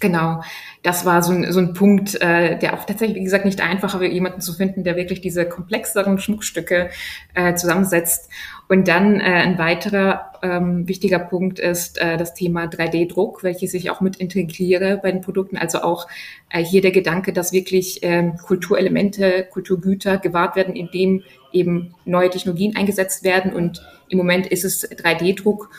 Genau, 0.01 0.43
das 0.83 1.05
war 1.05 1.23
so 1.23 1.33
ein, 1.33 1.53
so 1.53 1.61
ein 1.61 1.75
Punkt, 1.75 2.21
äh, 2.21 2.59
der 2.59 2.75
auch 2.75 2.85
tatsächlich, 2.87 3.19
wie 3.19 3.25
gesagt, 3.25 3.45
nicht 3.45 3.61
einfach 3.61 3.95
war, 3.95 4.03
jemanden 4.03 4.41
zu 4.41 4.53
finden, 4.53 4.83
der 4.83 4.97
wirklich 4.97 5.21
diese 5.21 5.49
komplexeren 5.49 6.19
Schmuckstücke 6.19 6.91
äh, 7.35 7.55
zusammensetzt. 7.55 8.29
Und 8.69 8.89
dann 8.89 9.21
äh, 9.21 9.23
ein 9.23 9.59
weiterer 9.59 10.32
ähm, 10.43 10.89
wichtiger 10.89 11.21
Punkt 11.21 11.59
ist 11.59 11.99
äh, 11.99 12.17
das 12.17 12.35
Thema 12.35 12.65
3D-Druck, 12.65 13.43
welches 13.43 13.75
ich 13.75 13.91
auch 13.91 14.01
mit 14.01 14.17
integriere 14.17 14.99
bei 15.03 15.13
den 15.13 15.21
Produkten. 15.21 15.57
Also 15.57 15.83
auch 15.83 16.09
äh, 16.51 16.65
hier 16.65 16.83
der 16.83 16.91
Gedanke, 16.91 17.33
dass 17.33 17.53
wirklich 17.53 18.03
äh, 18.03 18.33
Kulturelemente, 18.45 19.47
Kulturgüter 19.51 20.19
gewahrt 20.19 20.57
werden, 20.57 20.75
indem 20.75 21.23
eben 21.53 21.95
neue 22.05 22.31
Technologien 22.31 22.77
eingesetzt 22.77 23.25
werden. 23.25 23.53
Und 23.53 23.83
im 24.09 24.19
Moment 24.19 24.47
ist 24.47 24.65
es 24.65 24.91
3D-Druck. 24.91 25.71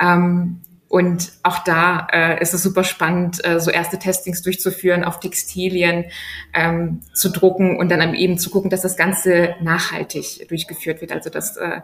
Ähm, 0.00 0.60
und 0.92 1.32
auch 1.42 1.60
da 1.60 2.06
äh, 2.12 2.42
ist 2.42 2.52
es 2.52 2.62
super 2.62 2.84
spannend, 2.84 3.42
äh, 3.46 3.58
so 3.60 3.70
erste 3.70 3.98
Testings 3.98 4.42
durchzuführen, 4.42 5.04
auf 5.04 5.20
Textilien 5.20 6.04
ähm, 6.52 7.00
zu 7.14 7.30
drucken 7.30 7.78
und 7.78 7.90
dann 7.90 8.14
eben 8.14 8.36
zu 8.36 8.50
gucken, 8.50 8.68
dass 8.68 8.82
das 8.82 8.98
Ganze 8.98 9.54
nachhaltig 9.62 10.46
durchgeführt 10.50 11.00
wird. 11.00 11.10
Also 11.10 11.30
dass, 11.30 11.56
äh, 11.56 11.80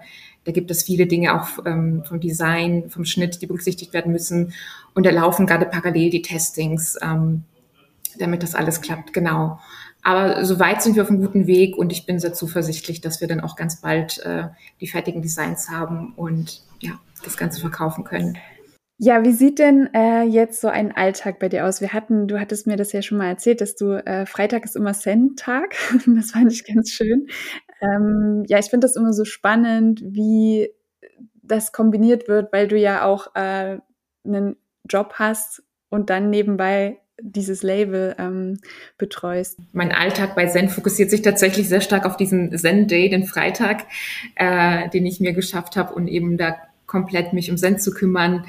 da 0.49 0.53
gibt 0.53 0.71
es 0.71 0.83
viele 0.83 1.07
Dinge 1.07 1.39
auch 1.39 1.59
ähm, 1.67 2.05
vom 2.07 2.21
Design, 2.21 2.89
vom 2.89 3.05
Schnitt, 3.05 3.43
die 3.43 3.47
berücksichtigt 3.47 3.93
werden 3.93 4.13
müssen. 4.13 4.55
Und 4.95 5.05
da 5.05 5.11
laufen 5.11 5.45
gerade 5.45 5.67
parallel 5.67 6.09
die 6.09 6.23
Testings, 6.23 6.97
ähm, 7.03 7.45
damit 8.19 8.43
das 8.43 8.55
alles 8.55 8.81
klappt. 8.81 9.13
Genau. 9.13 9.61
Aber 10.03 10.43
soweit 10.47 10.81
sind 10.81 10.97
wir 10.97 11.03
auf 11.03 11.11
einem 11.11 11.21
guten 11.21 11.47
Weg 11.47 11.77
und 11.77 11.93
ich 11.93 12.07
bin 12.07 12.19
sehr 12.19 12.33
zuversichtlich, 12.33 13.03
dass 13.03 13.21
wir 13.21 13.29
dann 13.29 13.41
auch 13.41 13.57
ganz 13.57 13.83
bald 13.83 14.21
äh, 14.21 14.45
die 14.81 14.87
fertigen 14.87 15.21
Designs 15.21 15.69
haben 15.69 16.15
und 16.17 16.63
ja, 16.81 16.93
das 17.23 17.37
Ganze 17.37 17.61
verkaufen 17.61 18.05
können. 18.05 18.39
Ja, 18.97 19.23
wie 19.25 19.33
sieht 19.33 19.59
denn 19.59 19.91
äh, 19.93 20.23
jetzt 20.23 20.63
so 20.63 20.69
ein 20.69 20.97
Alltag 20.97 21.41
bei 21.41 21.51
dir 21.51 21.67
aus? 21.67 21.83
Wir 21.83 21.93
hatten, 21.93 22.27
du 22.27 22.41
hattest 22.41 22.67
mir 22.67 22.77
das 22.77 22.93
ja 22.93 23.03
schon 23.03 23.19
mal 23.19 23.29
erzählt, 23.29 23.61
dass 23.61 23.77
du 23.77 24.03
äh, 24.03 24.25
Freitag 24.25 24.65
ist 24.65 24.77
immer 24.77 24.95
Zen-Tag. 24.95 25.75
das 26.07 26.31
fand 26.31 26.51
ich 26.51 26.65
ganz 26.65 26.91
schön. 26.91 27.29
Ähm, 27.81 28.45
ja, 28.49 28.59
ich 28.59 28.67
finde 28.67 28.87
das 28.87 28.97
immer 28.97 29.13
so 29.13 29.25
spannend, 29.25 30.03
wie 30.05 30.71
das 31.43 31.73
kombiniert 31.73 32.29
wird, 32.29 32.53
weil 32.53 32.69
du 32.69 32.77
ja 32.77 33.05
auch 33.05 33.35
äh, 33.35 33.79
einen 34.25 34.57
Job 34.89 35.15
hast 35.15 35.63
und 35.89 36.11
dann 36.11 36.31
nebenbei 36.31 36.99
dieses 37.21 37.63
Label 37.63 38.15
ähm, 38.19 38.61
betreust. 38.97 39.59
Mein 39.73 39.93
Alltag 39.93 40.37
bei 40.37 40.47
Zen 40.47 40.69
fokussiert 40.69 41.11
sich 41.11 41.23
tatsächlich 41.23 41.69
sehr 41.69 41.81
stark 41.81 42.07
auf 42.07 42.17
diesen 42.17 42.57
Zen 42.57 42.87
Day, 42.87 43.09
den 43.09 43.25
Freitag, 43.25 43.87
äh, 44.37 44.89
den 44.91 45.05
ich 45.05 45.19
mir 45.19 45.33
geschafft 45.33 45.77
habe 45.77 45.95
und 45.95 46.07
eben 46.07 46.37
da 46.37 46.57
komplett 46.87 47.33
mich 47.33 47.51
um 47.51 47.57
Zen 47.57 47.79
zu 47.79 47.93
kümmern, 47.93 48.45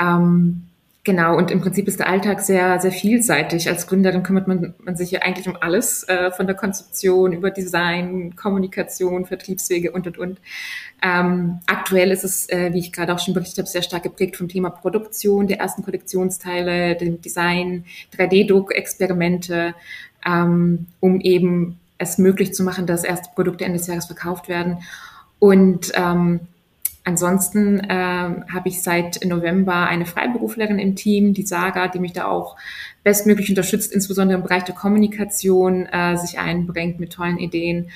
ähm, 0.00 0.68
genau, 1.04 1.36
und 1.36 1.50
im 1.50 1.60
Prinzip 1.60 1.88
ist 1.88 1.98
der 1.98 2.08
Alltag 2.08 2.40
sehr, 2.40 2.80
sehr 2.80 2.92
vielseitig. 2.92 3.68
Als 3.68 3.86
Gründerin 3.86 4.22
kümmert 4.22 4.48
man, 4.48 4.74
man 4.82 4.96
sich 4.96 5.10
ja 5.10 5.22
eigentlich 5.22 5.48
um 5.48 5.56
alles, 5.60 6.04
äh, 6.08 6.30
von 6.30 6.46
der 6.46 6.56
Konzeption 6.56 7.32
über 7.32 7.50
Design, 7.50 8.36
Kommunikation, 8.36 9.26
Vertriebswege 9.26 9.92
und, 9.92 10.06
und, 10.06 10.18
und. 10.18 10.40
Ähm, 11.02 11.60
aktuell 11.66 12.10
ist 12.10 12.24
es, 12.24 12.48
äh, 12.48 12.72
wie 12.72 12.78
ich 12.78 12.92
gerade 12.92 13.12
auch 13.14 13.18
schon 13.18 13.34
berichtet 13.34 13.58
habe, 13.58 13.68
sehr 13.68 13.82
stark 13.82 14.04
geprägt 14.04 14.36
vom 14.36 14.48
Thema 14.48 14.70
Produktion 14.70 15.48
der 15.48 15.58
ersten 15.58 15.82
Kollektionsteile, 15.82 16.96
dem 16.96 17.20
Design, 17.20 17.84
3D-Druck-Experimente, 18.16 19.74
ähm, 20.24 20.86
um 21.00 21.20
eben 21.20 21.80
es 21.98 22.18
möglich 22.18 22.54
zu 22.54 22.62
machen, 22.62 22.86
dass 22.86 23.04
erste 23.04 23.30
Produkte 23.34 23.64
Ende 23.64 23.78
des 23.78 23.86
Jahres 23.86 24.06
verkauft 24.06 24.48
werden. 24.48 24.78
Und 25.38 25.90
ähm, 25.94 26.40
Ansonsten 27.04 27.80
äh, 27.80 27.92
habe 27.92 28.68
ich 28.68 28.82
seit 28.82 29.24
November 29.24 29.86
eine 29.86 30.06
Freiberuflerin 30.06 30.78
im 30.78 30.94
Team, 30.94 31.34
die 31.34 31.44
Saga, 31.44 31.88
die 31.88 31.98
mich 31.98 32.12
da 32.12 32.26
auch 32.26 32.56
bestmöglich 33.02 33.48
unterstützt, 33.48 33.92
insbesondere 33.92 34.38
im 34.38 34.44
Bereich 34.44 34.62
der 34.62 34.76
Kommunikation, 34.76 35.86
äh, 35.86 36.16
sich 36.16 36.38
einbringt 36.38 37.00
mit 37.00 37.12
tollen 37.12 37.38
Ideen. 37.38 37.90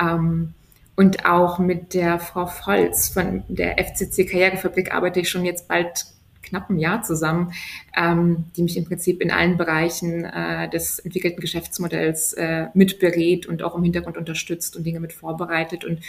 Ähm, 0.00 0.54
und 0.94 1.26
auch 1.26 1.58
mit 1.58 1.94
der 1.94 2.20
Frau 2.20 2.46
Volz 2.46 3.08
von 3.08 3.42
der 3.48 3.78
FCC 3.78 4.26
Karrierefabrik 4.26 4.94
arbeite 4.94 5.20
ich 5.20 5.28
schon 5.28 5.44
jetzt 5.44 5.66
bald 5.66 6.04
knapp 6.52 6.70
Jahr 6.78 7.02
zusammen, 7.02 7.52
ähm, 7.96 8.44
die 8.56 8.62
mich 8.62 8.76
im 8.76 8.84
Prinzip 8.84 9.22
in 9.22 9.30
allen 9.30 9.56
Bereichen 9.56 10.24
äh, 10.24 10.68
des 10.68 10.98
entwickelten 10.98 11.40
Geschäftsmodells 11.40 12.34
äh, 12.34 12.66
mitberät 12.74 13.46
und 13.46 13.62
auch 13.62 13.74
im 13.74 13.82
Hintergrund 13.82 14.18
unterstützt 14.18 14.76
und 14.76 14.84
Dinge 14.84 15.00
mit 15.00 15.14
vorbereitet. 15.14 15.84
Und 15.84 16.00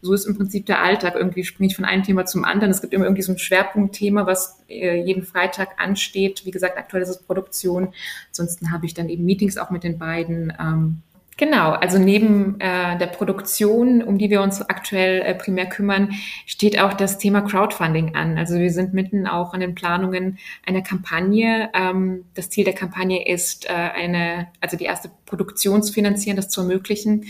so 0.00 0.12
ist 0.12 0.26
im 0.26 0.36
Prinzip 0.36 0.66
der 0.66 0.82
Alltag. 0.82 1.14
Irgendwie 1.16 1.44
springe 1.44 1.68
ich 1.68 1.76
von 1.76 1.84
einem 1.84 2.02
Thema 2.02 2.26
zum 2.26 2.44
anderen. 2.44 2.72
Es 2.72 2.80
gibt 2.80 2.92
immer 2.92 3.04
irgendwie 3.04 3.22
so 3.22 3.32
ein 3.32 3.38
Schwerpunktthema, 3.38 4.26
was 4.26 4.58
äh, 4.68 5.00
jeden 5.00 5.22
Freitag 5.22 5.80
ansteht. 5.80 6.44
Wie 6.44 6.50
gesagt, 6.50 6.76
aktuell 6.76 7.04
ist 7.04 7.10
es 7.10 7.22
Produktion. 7.22 7.94
Ansonsten 8.30 8.72
habe 8.72 8.86
ich 8.86 8.94
dann 8.94 9.08
eben 9.08 9.24
Meetings 9.24 9.56
auch 9.56 9.70
mit 9.70 9.84
den 9.84 9.98
beiden. 9.98 10.52
Ähm, 10.58 11.02
Genau, 11.38 11.70
also 11.70 11.98
neben 11.98 12.60
äh, 12.60 12.98
der 12.98 13.06
Produktion, 13.06 14.02
um 14.02 14.18
die 14.18 14.28
wir 14.28 14.42
uns 14.42 14.60
aktuell 14.60 15.22
äh, 15.22 15.34
primär 15.34 15.66
kümmern, 15.66 16.10
steht 16.44 16.78
auch 16.78 16.92
das 16.92 17.16
Thema 17.16 17.40
Crowdfunding 17.40 18.14
an. 18.14 18.36
Also 18.36 18.58
wir 18.58 18.70
sind 18.70 18.92
mitten 18.92 19.26
auch 19.26 19.54
an 19.54 19.60
den 19.60 19.74
Planungen 19.74 20.38
einer 20.66 20.82
Kampagne. 20.82 21.70
Ähm, 21.74 22.26
das 22.34 22.50
Ziel 22.50 22.64
der 22.64 22.74
Kampagne 22.74 23.26
ist, 23.26 23.64
äh, 23.64 23.72
eine, 23.72 24.48
also 24.60 24.76
die 24.76 24.84
erste 24.84 25.10
Produktion 25.24 25.82
zu 25.82 25.94
finanzieren, 25.94 26.36
das 26.36 26.50
zu 26.50 26.60
ermöglichen. 26.60 27.24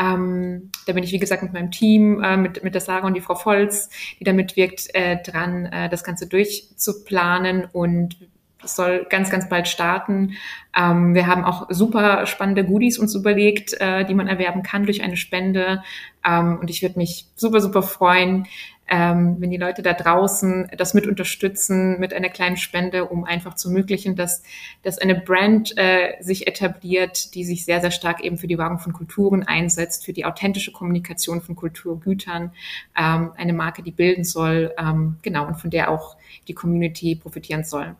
Ähm, 0.00 0.70
da 0.86 0.94
bin 0.94 1.04
ich, 1.04 1.12
wie 1.12 1.18
gesagt, 1.18 1.42
mit 1.42 1.52
meinem 1.52 1.70
Team, 1.70 2.22
äh, 2.22 2.38
mit, 2.38 2.64
mit 2.64 2.72
der 2.72 2.80
Sarah 2.80 3.06
und 3.06 3.14
die 3.14 3.20
Frau 3.20 3.34
Volz, 3.34 3.90
die 4.18 4.24
da 4.24 4.32
mitwirkt, 4.32 4.88
äh, 4.94 5.22
dran, 5.22 5.66
äh, 5.66 5.90
das 5.90 6.04
Ganze 6.04 6.26
durchzuplanen 6.26 7.66
und 7.70 8.16
das 8.62 8.76
soll 8.76 9.06
ganz, 9.10 9.30
ganz 9.30 9.48
bald 9.48 9.68
starten. 9.68 10.34
Ähm, 10.76 11.14
wir 11.14 11.26
haben 11.26 11.44
auch 11.44 11.66
super 11.70 12.26
spannende 12.26 12.64
Goodies 12.64 12.98
uns 12.98 13.14
überlegt, 13.14 13.74
äh, 13.80 14.04
die 14.04 14.14
man 14.14 14.28
erwerben 14.28 14.62
kann 14.62 14.84
durch 14.84 15.02
eine 15.02 15.16
Spende. 15.16 15.82
Ähm, 16.24 16.58
und 16.60 16.70
ich 16.70 16.82
würde 16.82 16.98
mich 16.98 17.26
super, 17.34 17.60
super 17.60 17.82
freuen, 17.82 18.46
ähm, 18.92 19.36
wenn 19.38 19.50
die 19.50 19.56
Leute 19.56 19.80
da 19.82 19.94
draußen 19.94 20.70
das 20.76 20.92
mit 20.92 21.06
unterstützen 21.06 21.98
mit 21.98 22.12
einer 22.12 22.28
kleinen 22.28 22.58
Spende, 22.58 23.06
um 23.06 23.24
einfach 23.24 23.54
zu 23.54 23.68
ermöglichen, 23.68 24.16
dass, 24.16 24.42
dass 24.82 24.98
eine 24.98 25.14
Brand 25.14 25.72
äh, 25.78 26.20
sich 26.20 26.46
etabliert, 26.46 27.34
die 27.34 27.44
sich 27.44 27.64
sehr, 27.64 27.80
sehr 27.80 27.90
stark 27.90 28.22
eben 28.22 28.36
für 28.36 28.48
die 28.48 28.58
Wahrung 28.58 28.78
von 28.78 28.92
Kulturen 28.92 29.44
einsetzt, 29.44 30.04
für 30.04 30.12
die 30.12 30.26
authentische 30.26 30.72
Kommunikation 30.72 31.40
von 31.40 31.56
Kulturgütern, 31.56 32.52
ähm, 32.94 33.30
eine 33.36 33.52
Marke, 33.54 33.82
die 33.82 33.92
bilden 33.92 34.24
soll, 34.24 34.74
ähm, 34.78 35.16
genau, 35.22 35.46
und 35.46 35.54
von 35.54 35.70
der 35.70 35.90
auch 35.90 36.16
die 36.48 36.54
Community 36.54 37.14
profitieren 37.14 37.64
soll 37.64 37.96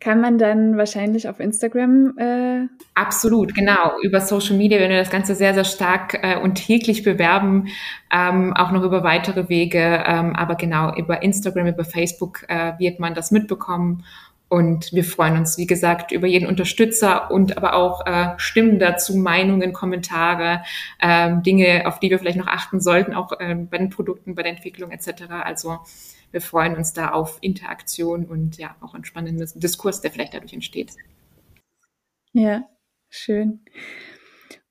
kann 0.00 0.22
man 0.22 0.38
dann 0.38 0.78
wahrscheinlich 0.78 1.28
auf 1.28 1.40
Instagram. 1.40 2.16
Äh 2.18 2.68
Absolut, 2.94 3.54
genau. 3.54 3.92
Über 4.02 4.22
Social 4.22 4.56
Media, 4.56 4.80
wenn 4.80 4.90
wir 4.90 4.98
das 4.98 5.10
Ganze 5.10 5.34
sehr, 5.34 5.52
sehr 5.52 5.64
stark 5.64 6.18
äh, 6.22 6.38
und 6.38 6.54
täglich 6.54 7.02
bewerben, 7.02 7.68
ähm, 8.10 8.54
auch 8.54 8.72
noch 8.72 8.82
über 8.82 9.04
weitere 9.04 9.50
Wege. 9.50 10.02
Ähm, 10.06 10.34
aber 10.34 10.54
genau, 10.54 10.94
über 10.96 11.22
Instagram, 11.22 11.66
über 11.66 11.84
Facebook 11.84 12.46
äh, 12.48 12.72
wird 12.78 12.98
man 12.98 13.14
das 13.14 13.30
mitbekommen. 13.30 14.04
Und 14.48 14.92
wir 14.92 15.04
freuen 15.04 15.36
uns, 15.36 15.58
wie 15.58 15.66
gesagt, 15.66 16.10
über 16.10 16.26
jeden 16.26 16.48
Unterstützer 16.48 17.30
und 17.30 17.56
aber 17.56 17.74
auch 17.74 18.04
äh, 18.04 18.30
Stimmen 18.38 18.80
dazu, 18.80 19.16
Meinungen, 19.16 19.72
Kommentare, 19.72 20.62
ähm, 21.00 21.44
Dinge, 21.44 21.84
auf 21.86 22.00
die 22.00 22.10
wir 22.10 22.18
vielleicht 22.18 22.38
noch 22.38 22.48
achten 22.48 22.80
sollten, 22.80 23.14
auch 23.14 23.38
äh, 23.38 23.54
bei 23.54 23.78
den 23.78 23.90
Produkten, 23.90 24.34
bei 24.34 24.42
der 24.42 24.50
Entwicklung 24.50 24.90
etc. 24.90 25.24
Also 25.44 25.78
wir 26.30 26.40
freuen 26.40 26.76
uns 26.76 26.92
da 26.92 27.10
auf 27.10 27.38
Interaktion 27.40 28.26
und 28.26 28.58
ja, 28.58 28.76
auch 28.80 28.94
einen 28.94 29.04
spannenden 29.04 29.48
Diskurs, 29.60 30.00
der 30.00 30.10
vielleicht 30.10 30.34
dadurch 30.34 30.52
entsteht. 30.52 30.92
Ja, 32.32 32.68
schön. 33.08 33.60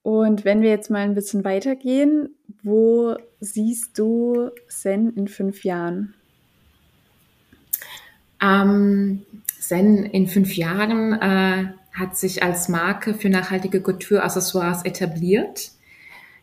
Und 0.02 0.46
wenn 0.46 0.62
wir 0.62 0.70
jetzt 0.70 0.90
mal 0.90 1.02
ein 1.02 1.16
bisschen 1.16 1.44
weitergehen, 1.44 2.36
wo 2.64 3.16
siehst 3.40 3.98
du 4.00 4.50
Zen 4.70 5.14
in 5.16 5.28
fünf 5.28 5.64
Jahren? 5.64 6.14
Ähm, 8.42 9.26
Zen 9.60 10.06
in 10.06 10.28
fünf 10.28 10.56
Jahren 10.56 11.14
äh, 11.14 11.74
hat 11.94 12.18
sich 12.18 12.42
als 12.42 12.70
Marke 12.70 13.14
für 13.14 13.30
nachhaltige 13.30 13.82
Couture-Accessoires 13.82 14.86
etabliert. 14.86 15.72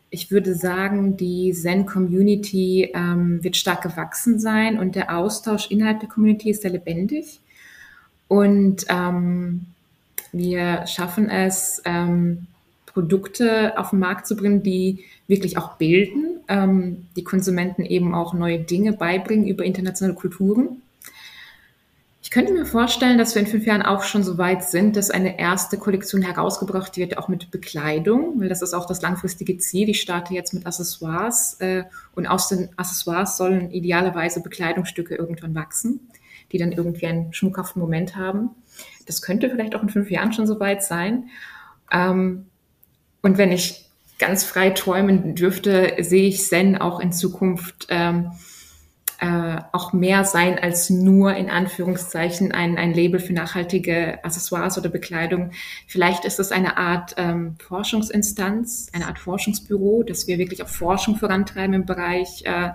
Ich 0.09 0.31
würde 0.31 0.55
sagen, 0.55 1.17
die 1.17 1.51
Zen-Community 1.51 2.91
ähm, 2.93 3.43
wird 3.43 3.57
stark 3.57 3.81
gewachsen 3.81 4.39
sein 4.39 4.79
und 4.79 4.95
der 4.95 5.17
Austausch 5.17 5.69
innerhalb 5.69 5.99
der 5.99 6.09
Community 6.09 6.49
ist 6.49 6.61
sehr 6.61 6.71
lebendig. 6.71 7.39
Und 8.27 8.85
ähm, 8.89 9.65
wir 10.31 10.85
schaffen 10.87 11.29
es, 11.29 11.81
ähm, 11.85 12.47
Produkte 12.97 13.77
auf 13.77 13.91
den 13.91 13.99
Markt 13.99 14.25
zu 14.25 14.35
bringen, 14.35 14.63
die 14.63 15.05
wirklich 15.27 15.57
auch 15.57 15.75
bilden, 15.75 16.39
ähm, 16.47 17.05
die 17.15 17.23
Konsumenten 17.23 17.85
eben 17.85 18.15
auch 18.15 18.33
neue 18.33 18.59
Dinge 18.59 18.93
beibringen 18.93 19.47
über 19.47 19.63
internationale 19.63 20.15
Kulturen. 20.15 20.81
Ich 22.27 22.31
könnte 22.31 22.51
mir 22.51 22.65
vorstellen, 22.65 23.17
dass 23.17 23.35
wir 23.35 23.41
in 23.41 23.47
fünf 23.47 23.65
Jahren 23.65 23.81
auch 23.81 24.03
schon 24.03 24.21
so 24.21 24.37
weit 24.37 24.61
sind, 24.61 24.97
dass 24.97 25.11
eine 25.11 25.39
erste 25.39 25.77
Kollektion 25.77 26.21
herausgebracht 26.21 26.97
wird, 26.97 27.17
auch 27.17 27.29
mit 27.29 27.51
Bekleidung, 27.51 28.41
weil 28.41 28.49
das 28.49 28.61
ist 28.61 28.73
auch 28.73 28.85
das 28.85 29.01
langfristige 29.01 29.57
Ziel. 29.59 29.87
Ich 29.87 30.01
starte 30.01 30.33
jetzt 30.33 30.53
mit 30.53 30.65
Accessoires 30.65 31.53
äh, 31.61 31.85
und 32.15 32.27
aus 32.27 32.49
den 32.49 32.67
Accessoires 32.75 33.37
sollen 33.37 33.71
idealerweise 33.71 34.41
Bekleidungsstücke 34.41 35.15
irgendwann 35.15 35.55
wachsen, 35.55 36.01
die 36.51 36.57
dann 36.57 36.73
irgendwie 36.73 37.07
einen 37.07 37.33
schmuckhaften 37.33 37.81
Moment 37.81 38.17
haben. 38.17 38.49
Das 39.05 39.21
könnte 39.21 39.49
vielleicht 39.49 39.73
auch 39.73 39.83
in 39.83 39.89
fünf 39.89 40.11
Jahren 40.11 40.33
schon 40.33 40.47
so 40.47 40.59
weit 40.59 40.83
sein. 40.83 41.29
Ähm, 41.93 42.47
und 43.21 43.37
wenn 43.37 43.53
ich 43.53 43.89
ganz 44.19 44.43
frei 44.43 44.71
träumen 44.71 45.33
dürfte, 45.35 45.95
sehe 46.01 46.27
ich 46.27 46.45
Zen 46.45 46.77
auch 46.77 46.99
in 46.99 47.13
Zukunft 47.13 47.87
ähm, 47.87 48.31
äh, 49.19 49.57
auch 49.71 49.93
mehr 49.93 50.23
sein 50.23 50.59
als 50.59 50.89
nur 50.89 51.35
in 51.35 51.49
Anführungszeichen 51.49 52.51
ein, 52.51 52.77
ein 52.77 52.93
Label 52.93 53.19
für 53.19 53.33
nachhaltige 53.33 54.23
Accessoires 54.23 54.77
oder 54.77 54.89
Bekleidung. 54.89 55.51
Vielleicht 55.87 56.25
ist 56.25 56.39
es 56.39 56.51
eine 56.51 56.77
Art 56.77 57.15
ähm, 57.17 57.55
Forschungsinstanz, 57.59 58.89
eine 58.93 59.07
Art 59.07 59.19
Forschungsbüro, 59.19 60.03
dass 60.03 60.27
wir 60.27 60.37
wirklich 60.37 60.63
auch 60.63 60.67
Forschung 60.67 61.15
vorantreiben 61.15 61.73
im 61.73 61.85
Bereich 61.85 62.43
äh, 62.45 62.69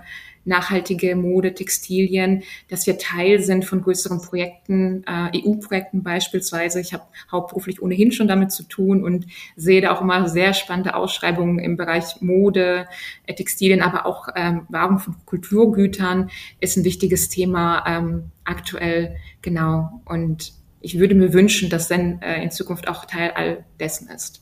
nachhaltige 0.45 1.15
Mode, 1.15 1.53
Textilien, 1.53 2.43
dass 2.69 2.87
wir 2.87 2.97
Teil 2.97 3.41
sind 3.41 3.65
von 3.65 3.81
größeren 3.81 4.21
Projekten, 4.21 5.03
äh, 5.07 5.37
EU-Projekten 5.37 6.03
beispielsweise. 6.03 6.79
Ich 6.79 6.93
habe 6.93 7.03
hauptberuflich 7.31 7.81
ohnehin 7.81 8.11
schon 8.11 8.27
damit 8.27 8.51
zu 8.51 8.63
tun 8.63 9.03
und 9.03 9.25
sehe 9.55 9.81
da 9.81 9.91
auch 9.91 10.01
immer 10.01 10.27
sehr 10.27 10.53
spannende 10.53 10.95
Ausschreibungen 10.95 11.59
im 11.59 11.77
Bereich 11.77 12.21
Mode, 12.21 12.87
äh, 13.25 13.33
Textilien, 13.33 13.81
aber 13.81 14.05
auch 14.05 14.27
ähm, 14.35 14.65
Wahrung 14.69 14.99
von 14.99 15.15
Kulturgütern 15.25 16.29
ist 16.59 16.77
ein 16.77 16.83
wichtiges 16.83 17.29
Thema 17.29 17.83
ähm, 17.87 18.31
aktuell, 18.43 19.15
genau. 19.41 20.01
Und 20.05 20.53
ich 20.81 20.99
würde 20.99 21.15
mir 21.15 21.33
wünschen, 21.33 21.69
dass 21.69 21.87
dann 21.87 22.21
äh, 22.21 22.43
in 22.43 22.51
Zukunft 22.51 22.87
auch 22.87 23.05
Teil 23.05 23.31
all 23.35 23.63
dessen 23.79 24.09
ist. 24.09 24.41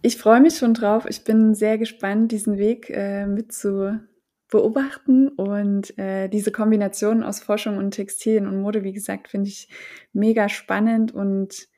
Ich 0.00 0.16
freue 0.16 0.40
mich 0.40 0.56
schon 0.56 0.74
drauf. 0.74 1.06
Ich 1.08 1.24
bin 1.24 1.54
sehr 1.54 1.76
gespannt, 1.76 2.32
diesen 2.32 2.56
Weg 2.56 2.88
äh, 2.88 3.26
mit 3.26 3.52
zu 3.52 4.00
beobachten. 4.48 5.28
Und 5.28 5.98
äh, 5.98 6.28
diese 6.28 6.52
Kombination 6.52 7.22
aus 7.22 7.40
Forschung 7.40 7.78
und 7.78 7.92
Textilien 7.92 8.46
und 8.46 8.60
Mode, 8.60 8.82
wie 8.82 8.92
gesagt, 8.92 9.28
finde 9.28 9.48
ich 9.48 9.68
mega 10.12 10.48
spannend 10.48 11.12
und 11.12 11.68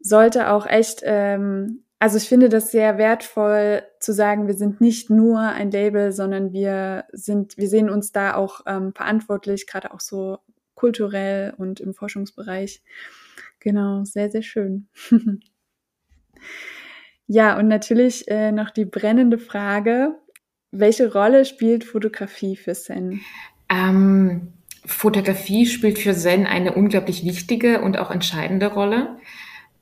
sollte 0.00 0.50
auch 0.50 0.66
echt, 0.66 1.02
ähm, 1.04 1.84
also 1.98 2.16
ich 2.16 2.28
finde 2.28 2.48
das 2.48 2.70
sehr 2.70 2.96
wertvoll 2.96 3.82
zu 4.00 4.12
sagen, 4.12 4.46
wir 4.46 4.54
sind 4.54 4.80
nicht 4.80 5.10
nur 5.10 5.40
ein 5.40 5.70
Label, 5.70 6.12
sondern 6.12 6.52
wir 6.52 7.04
sind, 7.12 7.58
wir 7.58 7.68
sehen 7.68 7.90
uns 7.90 8.12
da 8.12 8.34
auch 8.34 8.62
ähm, 8.66 8.94
verantwortlich, 8.94 9.66
gerade 9.66 9.92
auch 9.92 10.00
so 10.00 10.38
kulturell 10.74 11.52
und 11.58 11.80
im 11.80 11.92
Forschungsbereich. 11.92 12.82
Genau, 13.58 14.04
sehr, 14.04 14.30
sehr 14.30 14.40
schön. 14.40 14.88
ja, 17.26 17.58
und 17.58 17.68
natürlich 17.68 18.26
äh, 18.28 18.50
noch 18.52 18.70
die 18.70 18.86
brennende 18.86 19.36
Frage, 19.36 20.16
welche 20.70 21.12
Rolle 21.12 21.44
spielt 21.44 21.84
Fotografie 21.84 22.56
für 22.56 22.74
Zen? 22.74 23.20
Ähm, 23.68 24.52
Fotografie 24.84 25.66
spielt 25.66 25.98
für 25.98 26.14
Zen 26.14 26.46
eine 26.46 26.74
unglaublich 26.74 27.24
wichtige 27.24 27.80
und 27.80 27.98
auch 27.98 28.10
entscheidende 28.10 28.68
Rolle. 28.68 29.18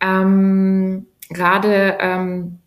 Ähm, 0.00 1.07
gerade 1.30 1.99
ähm, 2.00 2.59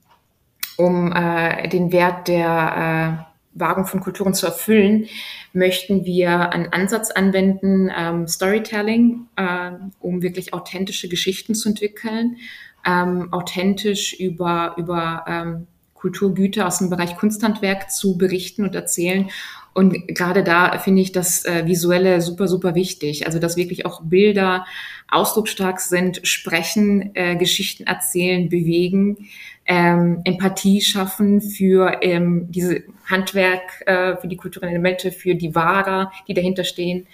um 0.77 1.11
äh, 1.11 1.67
den 1.69 1.91
Wert 1.91 2.27
der 2.27 3.27
äh, 3.27 3.31
Wahrung 3.53 3.85
von 3.85 3.99
Kulturen 3.99 4.33
zu 4.33 4.45
erfüllen, 4.45 5.07
möchten 5.53 6.05
wir 6.05 6.53
einen 6.53 6.71
Ansatz 6.71 7.11
anwenden, 7.11 7.91
ähm, 7.95 8.27
Storytelling, 8.27 9.27
äh, 9.35 9.71
um 9.99 10.21
wirklich 10.21 10.53
authentische 10.53 11.09
Geschichten 11.09 11.53
zu 11.53 11.69
entwickeln, 11.69 12.37
ähm, 12.85 13.31
authentisch 13.31 14.13
über, 14.13 14.75
über 14.77 15.25
ähm, 15.27 15.67
Kulturgüter 16.01 16.65
aus 16.65 16.79
dem 16.79 16.89
Bereich 16.89 17.15
Kunsthandwerk 17.15 17.91
zu 17.91 18.17
berichten 18.17 18.63
und 18.63 18.73
erzählen. 18.73 19.29
Und 19.73 20.07
gerade 20.09 20.43
da 20.43 20.77
finde 20.79 21.01
ich 21.01 21.11
das 21.11 21.45
äh, 21.45 21.65
Visuelle 21.65 22.21
super, 22.21 22.47
super 22.47 22.75
wichtig. 22.75 23.25
Also, 23.27 23.39
dass 23.39 23.55
wirklich 23.55 23.85
auch 23.85 24.01
Bilder 24.01 24.65
ausdrucksstark 25.09 25.79
sind, 25.79 26.27
sprechen, 26.27 27.11
äh, 27.15 27.35
Geschichten 27.37 27.83
erzählen, 27.83 28.49
bewegen, 28.49 29.29
ähm, 29.65 30.21
Empathie 30.25 30.81
schaffen 30.81 31.39
für 31.39 31.99
ähm, 32.01 32.51
diese 32.51 32.83
Handwerk, 33.05 33.61
äh, 33.85 34.17
für 34.17 34.27
die 34.27 34.37
kulturellen 34.37 34.73
Elemente, 34.73 35.11
für 35.11 35.35
die 35.35 35.55
Ware, 35.55 36.11
die 36.27 36.33
dahinter 36.33 36.63
stehen. 36.63 37.07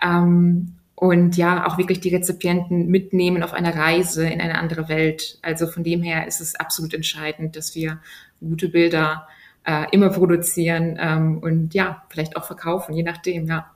Ähm, 0.00 0.74
und 0.96 1.36
ja, 1.36 1.66
auch 1.66 1.76
wirklich 1.76 2.00
die 2.00 2.14
Rezipienten 2.14 2.86
mitnehmen 2.86 3.42
auf 3.42 3.52
eine 3.52 3.74
Reise 3.74 4.26
in 4.26 4.40
eine 4.40 4.58
andere 4.58 4.88
Welt. 4.88 5.38
Also 5.42 5.66
von 5.66 5.84
dem 5.84 6.02
her 6.02 6.26
ist 6.26 6.40
es 6.40 6.54
absolut 6.54 6.94
entscheidend, 6.94 7.54
dass 7.54 7.74
wir 7.74 7.98
gute 8.40 8.68
Bilder 8.68 9.26
äh, 9.64 9.86
immer 9.92 10.10
produzieren 10.10 10.96
ähm, 11.00 11.38
und 11.38 11.74
ja, 11.74 12.04
vielleicht 12.08 12.36
auch 12.36 12.44
verkaufen, 12.44 12.94
je 12.94 13.02
nachdem, 13.02 13.46
ja. 13.46 13.70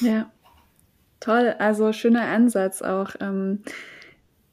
Ja, 0.00 0.30
toll. 1.20 1.54
Also 1.58 1.92
schöner 1.92 2.22
Ansatz 2.28 2.82
auch. 2.82 3.14
Ähm, 3.20 3.60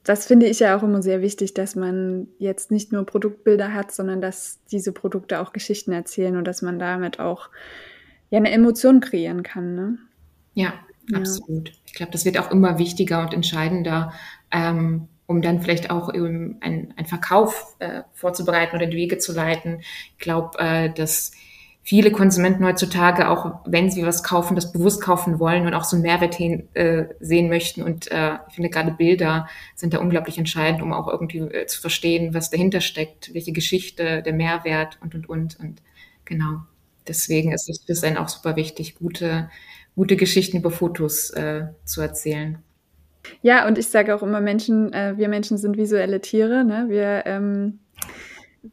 das 0.03 0.25
finde 0.25 0.47
ich 0.47 0.59
ja 0.59 0.77
auch 0.77 0.83
immer 0.83 1.01
sehr 1.01 1.21
wichtig, 1.21 1.53
dass 1.53 1.75
man 1.75 2.27
jetzt 2.37 2.71
nicht 2.71 2.91
nur 2.91 3.05
Produktbilder 3.05 3.73
hat, 3.73 3.93
sondern 3.93 4.19
dass 4.19 4.59
diese 4.71 4.91
Produkte 4.91 5.39
auch 5.39 5.53
Geschichten 5.53 5.93
erzählen 5.93 6.35
und 6.35 6.45
dass 6.45 6.61
man 6.61 6.77
damit 6.77 7.19
auch 7.19 7.49
ja 8.29 8.37
eine 8.37 8.51
Emotion 8.51 8.99
kreieren 8.99 9.43
kann. 9.43 9.75
Ne? 9.75 9.97
Ja, 10.55 10.73
ja, 11.09 11.17
absolut. 11.17 11.71
Ich 11.85 11.93
glaube, 11.93 12.11
das 12.11 12.25
wird 12.25 12.37
auch 12.37 12.51
immer 12.51 12.77
wichtiger 12.79 13.21
und 13.21 13.33
entscheidender, 13.33 14.13
ähm, 14.51 15.07
um 15.27 15.41
dann 15.41 15.61
vielleicht 15.61 15.89
auch 15.89 16.09
einen, 16.09 16.61
einen 16.61 17.05
Verkauf 17.05 17.75
äh, 17.79 18.01
vorzubereiten 18.13 18.75
oder 18.75 18.87
die 18.87 18.97
Wege 18.97 19.17
zu 19.17 19.33
leiten. 19.33 19.79
Ich 19.79 20.17
glaube, 20.19 20.59
äh, 20.59 20.89
dass 20.91 21.31
viele 21.83 22.11
Konsumenten 22.11 22.65
heutzutage, 22.65 23.29
auch 23.29 23.59
wenn 23.65 23.91
sie 23.91 24.05
was 24.05 24.23
kaufen, 24.23 24.55
das 24.55 24.71
bewusst 24.71 25.01
kaufen 25.01 25.39
wollen 25.39 25.67
und 25.67 25.73
auch 25.73 25.83
so 25.83 25.97
einen 25.97 26.03
Mehrwert 26.03 26.33
hin, 26.33 26.67
äh, 26.73 27.05
sehen 27.19 27.49
möchten. 27.49 27.83
Und 27.83 28.09
äh, 28.09 28.35
ich 28.47 28.55
finde 28.55 28.69
gerade 28.69 28.91
Bilder 28.91 29.47
sind 29.75 29.93
da 29.93 29.99
unglaublich 29.99 30.37
entscheidend, 30.37 30.81
um 30.81 30.93
auch 30.93 31.07
irgendwie 31.07 31.39
äh, 31.39 31.67
zu 31.67 31.81
verstehen, 31.81 32.33
was 32.33 32.49
dahinter 32.49 32.79
steckt, 32.79 33.33
welche 33.33 33.51
Geschichte, 33.51 34.23
der 34.23 34.33
Mehrwert 34.33 34.97
und, 35.01 35.13
und, 35.13 35.27
und. 35.27 35.59
Und 35.59 35.81
genau, 36.23 36.61
deswegen 37.07 37.51
ist 37.51 37.69
es 37.69 37.83
für 37.85 37.93
Zen 37.93 38.17
auch 38.17 38.29
super 38.29 38.55
wichtig, 38.55 38.95
gute, 38.95 39.49
gute 39.95 40.15
Geschichten 40.15 40.57
über 40.57 40.71
Fotos 40.71 41.31
äh, 41.31 41.65
zu 41.83 42.01
erzählen. 42.01 42.59
Ja, 43.41 43.67
und 43.67 43.77
ich 43.77 43.87
sage 43.87 44.15
auch 44.15 44.23
immer, 44.23 44.41
Menschen, 44.41 44.91
äh, 44.93 45.13
wir 45.17 45.29
Menschen 45.29 45.57
sind 45.57 45.77
visuelle 45.77 46.21
Tiere. 46.21 46.63
Ne? 46.63 46.85
Wir, 46.89 47.23
ähm, 47.25 47.79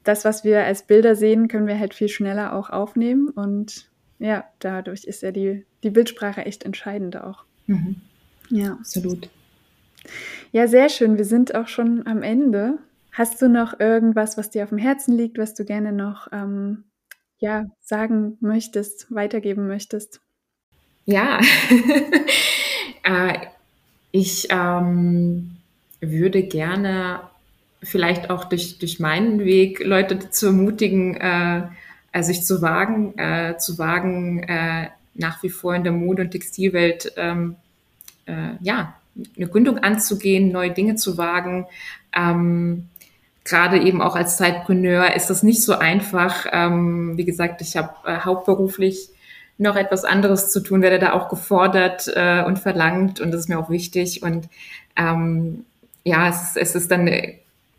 das, 0.05 0.25
was 0.25 0.45
wir 0.45 0.65
als 0.65 0.87
Bilder 0.87 1.17
sehen, 1.17 1.49
können 1.49 1.67
wir 1.67 1.79
halt 1.79 1.95
viel 1.95 2.09
schneller 2.09 2.55
auch 2.55 2.71
aufnehmen. 2.71 3.29
Und 3.29 3.91
ja, 4.19 4.45
dadurch 4.59 5.05
ist 5.05 5.23
ja 5.23 5.33
die, 5.33 5.65
die 5.83 5.91
Bildsprache 5.91 6.45
echt 6.45 6.65
entscheidend 6.65 7.17
auch. 7.17 7.45
Mhm. 7.67 7.97
Ja, 8.49 8.73
absolut. 8.73 9.29
Ja, 10.53 10.67
sehr 10.67 10.89
schön. 10.89 11.17
Wir 11.17 11.25
sind 11.25 11.55
auch 11.55 11.69
schon 11.69 12.07
am 12.07 12.23
Ende. 12.23 12.79
Hast 13.13 13.43
du 13.43 13.49
noch 13.49 13.79
irgendwas, 13.79 14.37
was 14.37 14.51
dir 14.51 14.65
auf 14.65 14.71
dem 14.71 14.79
Herzen 14.79 15.17
liegt, 15.17 15.39
was 15.39 15.55
du 15.55 15.65
gerne 15.65 15.93
noch 15.93 16.29
ähm, 16.33 16.85
ja, 17.39 17.67
sagen 17.81 18.37
möchtest, 18.41 19.13
weitergeben 19.13 19.67
möchtest? 19.67 20.21
Ja, 21.05 21.41
äh, 23.05 23.35
ich 24.13 24.49
ähm, 24.51 25.57
würde 26.01 26.43
gerne 26.43 27.21
vielleicht 27.83 28.31
auch 28.31 28.45
durch, 28.45 28.79
durch 28.79 29.01
meinen 29.01 29.41
Weg 29.41 29.81
Leute 29.85 30.17
dazu 30.17 30.47
ermutigen, 30.47 31.17
äh, 31.17 31.63
äh, 32.13 32.23
sich 32.23 32.45
zu 32.45 32.63
wagen, 32.63 33.17
äh, 33.19 33.57
zu 33.59 33.79
wagen, 33.79 34.43
äh, 34.43 34.89
nach 35.15 35.43
wie 35.43 35.51
vor 35.51 35.75
in 35.75 35.85
der 35.85 35.93
Mode- 35.93 36.23
und 36.23 36.31
Textilwelt 36.31 37.13
ähm, 37.17 37.57
äh, 38.27 38.55
ja, 38.61 38.95
eine 39.37 39.49
Gründung 39.49 39.79
anzugehen, 39.79 40.53
neue 40.53 40.71
Dinge 40.71 40.95
zu 40.97 41.19
wagen. 41.19 41.67
Ähm, 42.15 42.89
Gerade 43.45 43.81
eben 43.81 44.03
auch 44.03 44.17
als 44.17 44.37
Zeitpreneur 44.37 45.15
ist 45.15 45.31
das 45.31 45.43
nicht 45.43 45.63
so 45.63 45.75
einfach. 45.75 46.47
Ähm, 46.53 47.17
wie 47.17 47.25
gesagt, 47.25 47.63
ich 47.63 47.77
habe 47.77 47.95
äh, 48.05 48.21
hauptberuflich 48.21 49.09
noch 49.61 49.77
etwas 49.77 50.05
anderes 50.05 50.51
zu 50.51 50.61
tun, 50.61 50.83
werde 50.83 50.99
da 50.99 51.13
auch 51.13 51.29
gefordert 51.29 52.11
äh, 52.15 52.43
und 52.45 52.59
verlangt 52.59 53.21
und 53.21 53.31
das 53.31 53.43
ist 53.43 53.49
mir 53.49 53.59
auch 53.59 53.71
wichtig. 53.71 54.23
Und 54.23 54.49
ähm, 54.97 55.65
ja, 56.05 56.29
es 56.29 56.43
ist, 56.43 56.57
es 56.57 56.75
ist 56.75 56.91
dann 56.91 57.09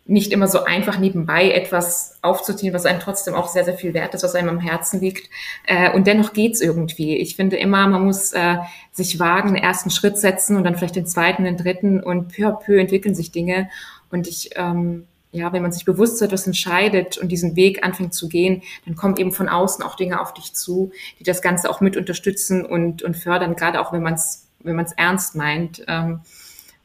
nicht 0.05 0.31
immer 0.33 0.47
so 0.47 0.63
einfach 0.63 0.99
nebenbei 0.99 1.51
etwas 1.51 2.17
aufzuziehen, 2.21 2.73
was 2.73 2.85
einem 2.85 2.99
trotzdem 2.99 3.33
auch 3.33 3.47
sehr, 3.47 3.63
sehr 3.63 3.75
viel 3.75 3.93
wert 3.93 4.13
ist, 4.13 4.23
was 4.23 4.35
einem 4.35 4.49
am 4.49 4.59
Herzen 4.59 4.99
liegt. 4.99 5.29
Äh, 5.65 5.91
und 5.91 6.07
dennoch 6.07 6.33
geht's 6.33 6.61
irgendwie. 6.61 7.17
Ich 7.17 7.35
finde 7.35 7.57
immer, 7.57 7.87
man 7.87 8.03
muss 8.03 8.33
äh, 8.33 8.57
sich 8.91 9.19
wagen, 9.19 9.49
einen 9.49 9.63
ersten 9.63 9.89
Schritt 9.89 10.17
setzen 10.17 10.57
und 10.57 10.63
dann 10.63 10.75
vielleicht 10.75 10.95
den 10.95 11.05
zweiten, 11.05 11.43
den 11.43 11.57
dritten 11.57 12.01
und 12.01 12.35
peu 12.35 12.47
à 12.47 12.51
peu 12.51 12.79
entwickeln 12.79 13.15
sich 13.15 13.31
Dinge. 13.31 13.69
Und 14.11 14.27
ich, 14.27 14.49
ähm, 14.55 15.07
ja, 15.31 15.53
wenn 15.53 15.61
man 15.61 15.71
sich 15.71 15.85
bewusst 15.85 16.17
zu 16.17 16.25
etwas 16.25 16.45
entscheidet 16.45 17.17
und 17.17 17.29
diesen 17.29 17.55
Weg 17.55 17.83
anfängt 17.83 18.13
zu 18.13 18.27
gehen, 18.27 18.63
dann 18.85 18.95
kommen 18.95 19.17
eben 19.17 19.31
von 19.31 19.49
außen 19.49 19.83
auch 19.83 19.95
Dinge 19.95 20.19
auf 20.19 20.33
dich 20.33 20.53
zu, 20.53 20.91
die 21.19 21.23
das 21.23 21.41
Ganze 21.41 21.69
auch 21.69 21.81
mit 21.81 21.95
unterstützen 21.95 22.65
und, 22.65 23.01
und 23.01 23.15
fördern, 23.15 23.55
gerade 23.55 23.79
auch 23.79 23.93
wenn 23.93 24.03
man 24.03 24.15
es 24.15 24.47
wenn 24.63 24.75
man's 24.75 24.93
ernst 24.93 25.35
meint. 25.35 25.83
Ähm, 25.87 26.21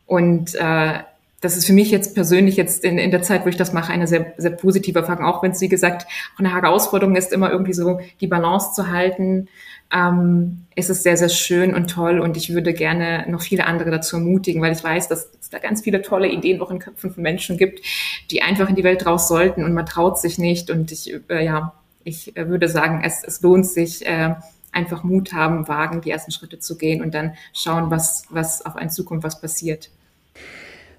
und 0.06 0.54
äh, 0.54 1.00
das 1.46 1.56
ist 1.56 1.66
für 1.66 1.72
mich 1.72 1.92
jetzt 1.92 2.16
persönlich 2.16 2.56
jetzt 2.56 2.82
in, 2.82 2.98
in 2.98 3.12
der 3.12 3.22
Zeit, 3.22 3.44
wo 3.44 3.48
ich 3.48 3.56
das 3.56 3.72
mache, 3.72 3.92
eine 3.92 4.08
sehr, 4.08 4.34
sehr 4.36 4.50
positive 4.50 4.98
Erfahrung, 4.98 5.24
auch 5.24 5.44
wenn 5.44 5.52
es, 5.52 5.60
wie 5.60 5.68
gesagt, 5.68 6.04
auch 6.34 6.40
eine 6.40 6.52
Herausforderung 6.52 7.14
ist, 7.14 7.32
immer 7.32 7.52
irgendwie 7.52 7.72
so 7.72 8.00
die 8.20 8.26
Balance 8.26 8.72
zu 8.74 8.90
halten. 8.90 9.48
Ähm, 9.94 10.62
ist 10.74 10.88
sehr, 10.88 11.16
sehr 11.16 11.28
schön 11.28 11.72
und 11.72 11.88
toll 11.88 12.18
und 12.18 12.36
ich 12.36 12.52
würde 12.52 12.74
gerne 12.74 13.24
noch 13.28 13.42
viele 13.42 13.66
andere 13.66 13.92
dazu 13.92 14.16
ermutigen, 14.16 14.60
weil 14.60 14.72
ich 14.72 14.82
weiß, 14.82 15.06
dass 15.06 15.30
es 15.40 15.48
da 15.48 15.60
ganz 15.60 15.82
viele 15.82 16.02
tolle 16.02 16.28
Ideen 16.28 16.60
auch 16.60 16.72
in 16.72 16.80
Köpfen 16.80 17.12
von 17.12 17.22
Menschen 17.22 17.56
gibt, 17.56 17.86
die 18.32 18.42
einfach 18.42 18.68
in 18.68 18.74
die 18.74 18.82
Welt 18.82 19.06
raus 19.06 19.28
sollten 19.28 19.62
und 19.62 19.72
man 19.72 19.86
traut 19.86 20.18
sich 20.18 20.38
nicht 20.38 20.68
und 20.68 20.90
ich, 20.90 21.14
äh, 21.30 21.44
ja, 21.44 21.74
ich 22.02 22.36
äh, 22.36 22.48
würde 22.48 22.68
sagen, 22.68 23.02
es, 23.04 23.22
es 23.22 23.40
lohnt 23.42 23.66
sich, 23.66 24.04
äh, 24.04 24.34
einfach 24.72 25.04
Mut 25.04 25.32
haben, 25.32 25.68
wagen, 25.68 26.00
die 26.00 26.10
ersten 26.10 26.32
Schritte 26.32 26.58
zu 26.58 26.76
gehen 26.76 27.00
und 27.00 27.14
dann 27.14 27.34
schauen, 27.52 27.92
was, 27.92 28.24
was 28.30 28.66
auf 28.66 28.74
einen 28.74 28.90
zukommt, 28.90 29.22
was 29.22 29.40
passiert. 29.40 29.90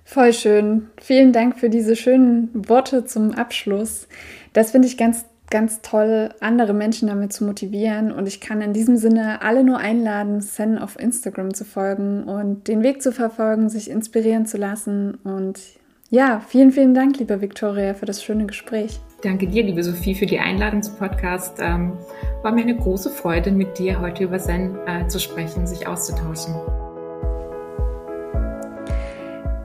Voll 0.07 0.31
schön. 0.31 0.87
Vielen 1.01 1.33
Dank 1.33 1.59
für 1.59 1.69
diese 1.69 1.97
schönen 1.97 2.49
Worte 2.69 3.03
zum 3.03 3.33
Abschluss. 3.33 4.07
Das 4.53 4.71
finde 4.71 4.87
ich 4.87 4.97
ganz, 4.97 5.25
ganz 5.49 5.81
toll, 5.81 6.29
andere 6.39 6.73
Menschen 6.73 7.09
damit 7.09 7.33
zu 7.33 7.43
motivieren. 7.43 8.13
Und 8.13 8.25
ich 8.25 8.39
kann 8.39 8.61
in 8.61 8.71
diesem 8.71 8.95
Sinne 8.95 9.41
alle 9.41 9.65
nur 9.65 9.79
einladen, 9.79 10.39
Sen 10.39 10.77
auf 10.77 10.97
Instagram 10.97 11.53
zu 11.53 11.65
folgen 11.65 12.23
und 12.23 12.69
den 12.69 12.83
Weg 12.83 13.01
zu 13.01 13.11
verfolgen, 13.11 13.67
sich 13.67 13.89
inspirieren 13.91 14.45
zu 14.45 14.55
lassen. 14.55 15.15
Und 15.25 15.59
ja, 16.09 16.41
vielen, 16.47 16.71
vielen 16.71 16.93
Dank, 16.93 17.19
liebe 17.19 17.41
Viktoria, 17.41 17.93
für 17.93 18.05
das 18.05 18.23
schöne 18.23 18.45
Gespräch. 18.45 19.01
Danke 19.23 19.45
dir, 19.45 19.63
liebe 19.63 19.83
Sophie, 19.83 20.15
für 20.15 20.25
die 20.25 20.39
Einladung 20.39 20.81
zum 20.83 20.95
Podcast. 20.95 21.57
Ähm, 21.59 21.97
war 22.43 22.53
mir 22.53 22.61
eine 22.61 22.77
große 22.77 23.09
Freude, 23.09 23.51
mit 23.51 23.77
dir 23.77 23.99
heute 23.99 24.23
über 24.23 24.39
Zen 24.39 24.77
äh, 24.87 25.05
zu 25.09 25.19
sprechen, 25.19 25.67
sich 25.67 25.85
auszutauschen. 25.85 26.55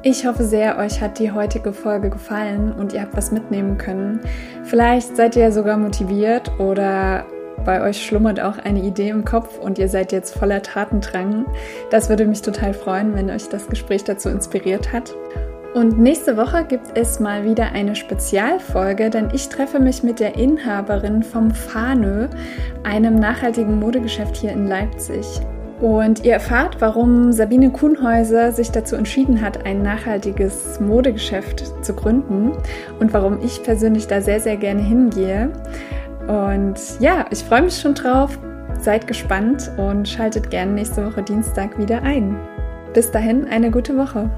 Ich 0.05 0.27
hoffe 0.27 0.43
sehr, 0.43 0.79
euch 0.79 1.01
hat 1.01 1.21
die 1.21 1.31
heutige 1.31 1.73
Folge 1.73 2.11
gefallen 2.11 2.73
und 2.73 2.93
ihr 2.93 3.03
habt 3.03 3.17
was 3.17 3.31
mitnehmen 3.31 3.79
können. 3.79 4.19
Vielleicht 4.65 5.17
seid 5.17 5.37
ihr 5.37 5.53
sogar 5.53 5.77
motiviert 5.77 6.51
oder 6.59 7.25
bei 7.65 7.81
euch 7.83 8.05
schlummert 8.05 8.41
auch 8.41 8.59
eine 8.59 8.83
Idee 8.83 9.11
im 9.11 9.25
Kopf 9.25 9.59
und 9.59 9.79
ihr 9.79 9.89
seid 9.89 10.11
jetzt 10.11 10.37
voller 10.37 10.61
Tatendrang. 10.61 11.47
Das 11.91 12.09
würde 12.09 12.27
mich 12.27 12.43
total 12.43 12.75
freuen, 12.75 13.15
wenn 13.15 13.31
euch 13.31 13.49
das 13.49 13.69
Gespräch 13.69 14.03
dazu 14.03 14.29
inspiriert 14.29 14.93
hat. 14.93 15.15
Und 15.75 16.01
nächste 16.01 16.37
Woche 16.37 16.65
gibt 16.65 16.99
es 16.99 17.21
mal 17.21 17.45
wieder 17.45 17.71
eine 17.71 17.95
Spezialfolge, 17.95 19.09
denn 19.09 19.29
ich 19.33 19.49
treffe 19.51 19.79
mich 19.79 20.03
mit 20.03 20.19
der 20.19 20.35
Inhaberin 20.35 21.23
vom 21.23 21.53
Fahnö, 21.53 22.27
einem 22.83 23.15
nachhaltigen 23.15 23.79
Modegeschäft 23.79 24.37
hier 24.37 24.51
in 24.51 24.67
Leipzig. 24.67 25.41
Und 25.83 26.25
ihr 26.25 26.35
erfahrt, 26.35 26.77
warum 26.79 27.33
Sabine 27.33 27.71
Kuhnhäuser 27.71 28.53
sich 28.53 28.71
dazu 28.71 28.95
entschieden 28.95 29.41
hat, 29.41 29.67
ein 29.67 29.83
nachhaltiges 29.83 30.79
Modegeschäft 30.79 31.85
zu 31.85 31.93
gründen 31.93 32.53
und 33.01 33.13
warum 33.13 33.43
ich 33.43 33.65
persönlich 33.65 34.07
da 34.07 34.21
sehr, 34.21 34.39
sehr 34.39 34.57
gerne 34.57 34.81
hingehe. 34.81 35.51
Und 36.29 36.77
ja, 37.01 37.27
ich 37.31 37.41
freue 37.41 37.63
mich 37.63 37.81
schon 37.81 37.95
drauf. 37.95 38.39
Seid 38.79 39.09
gespannt 39.09 39.73
und 39.77 40.09
schaltet 40.09 40.51
gerne 40.51 40.71
nächste 40.71 41.05
Woche 41.05 41.25
Dienstag 41.25 41.77
wieder 41.77 42.01
ein. 42.03 42.39
Bis 42.95 43.11
dahin 43.11 43.49
eine 43.49 43.73
gute 43.73 43.97
Woche. 43.97 44.31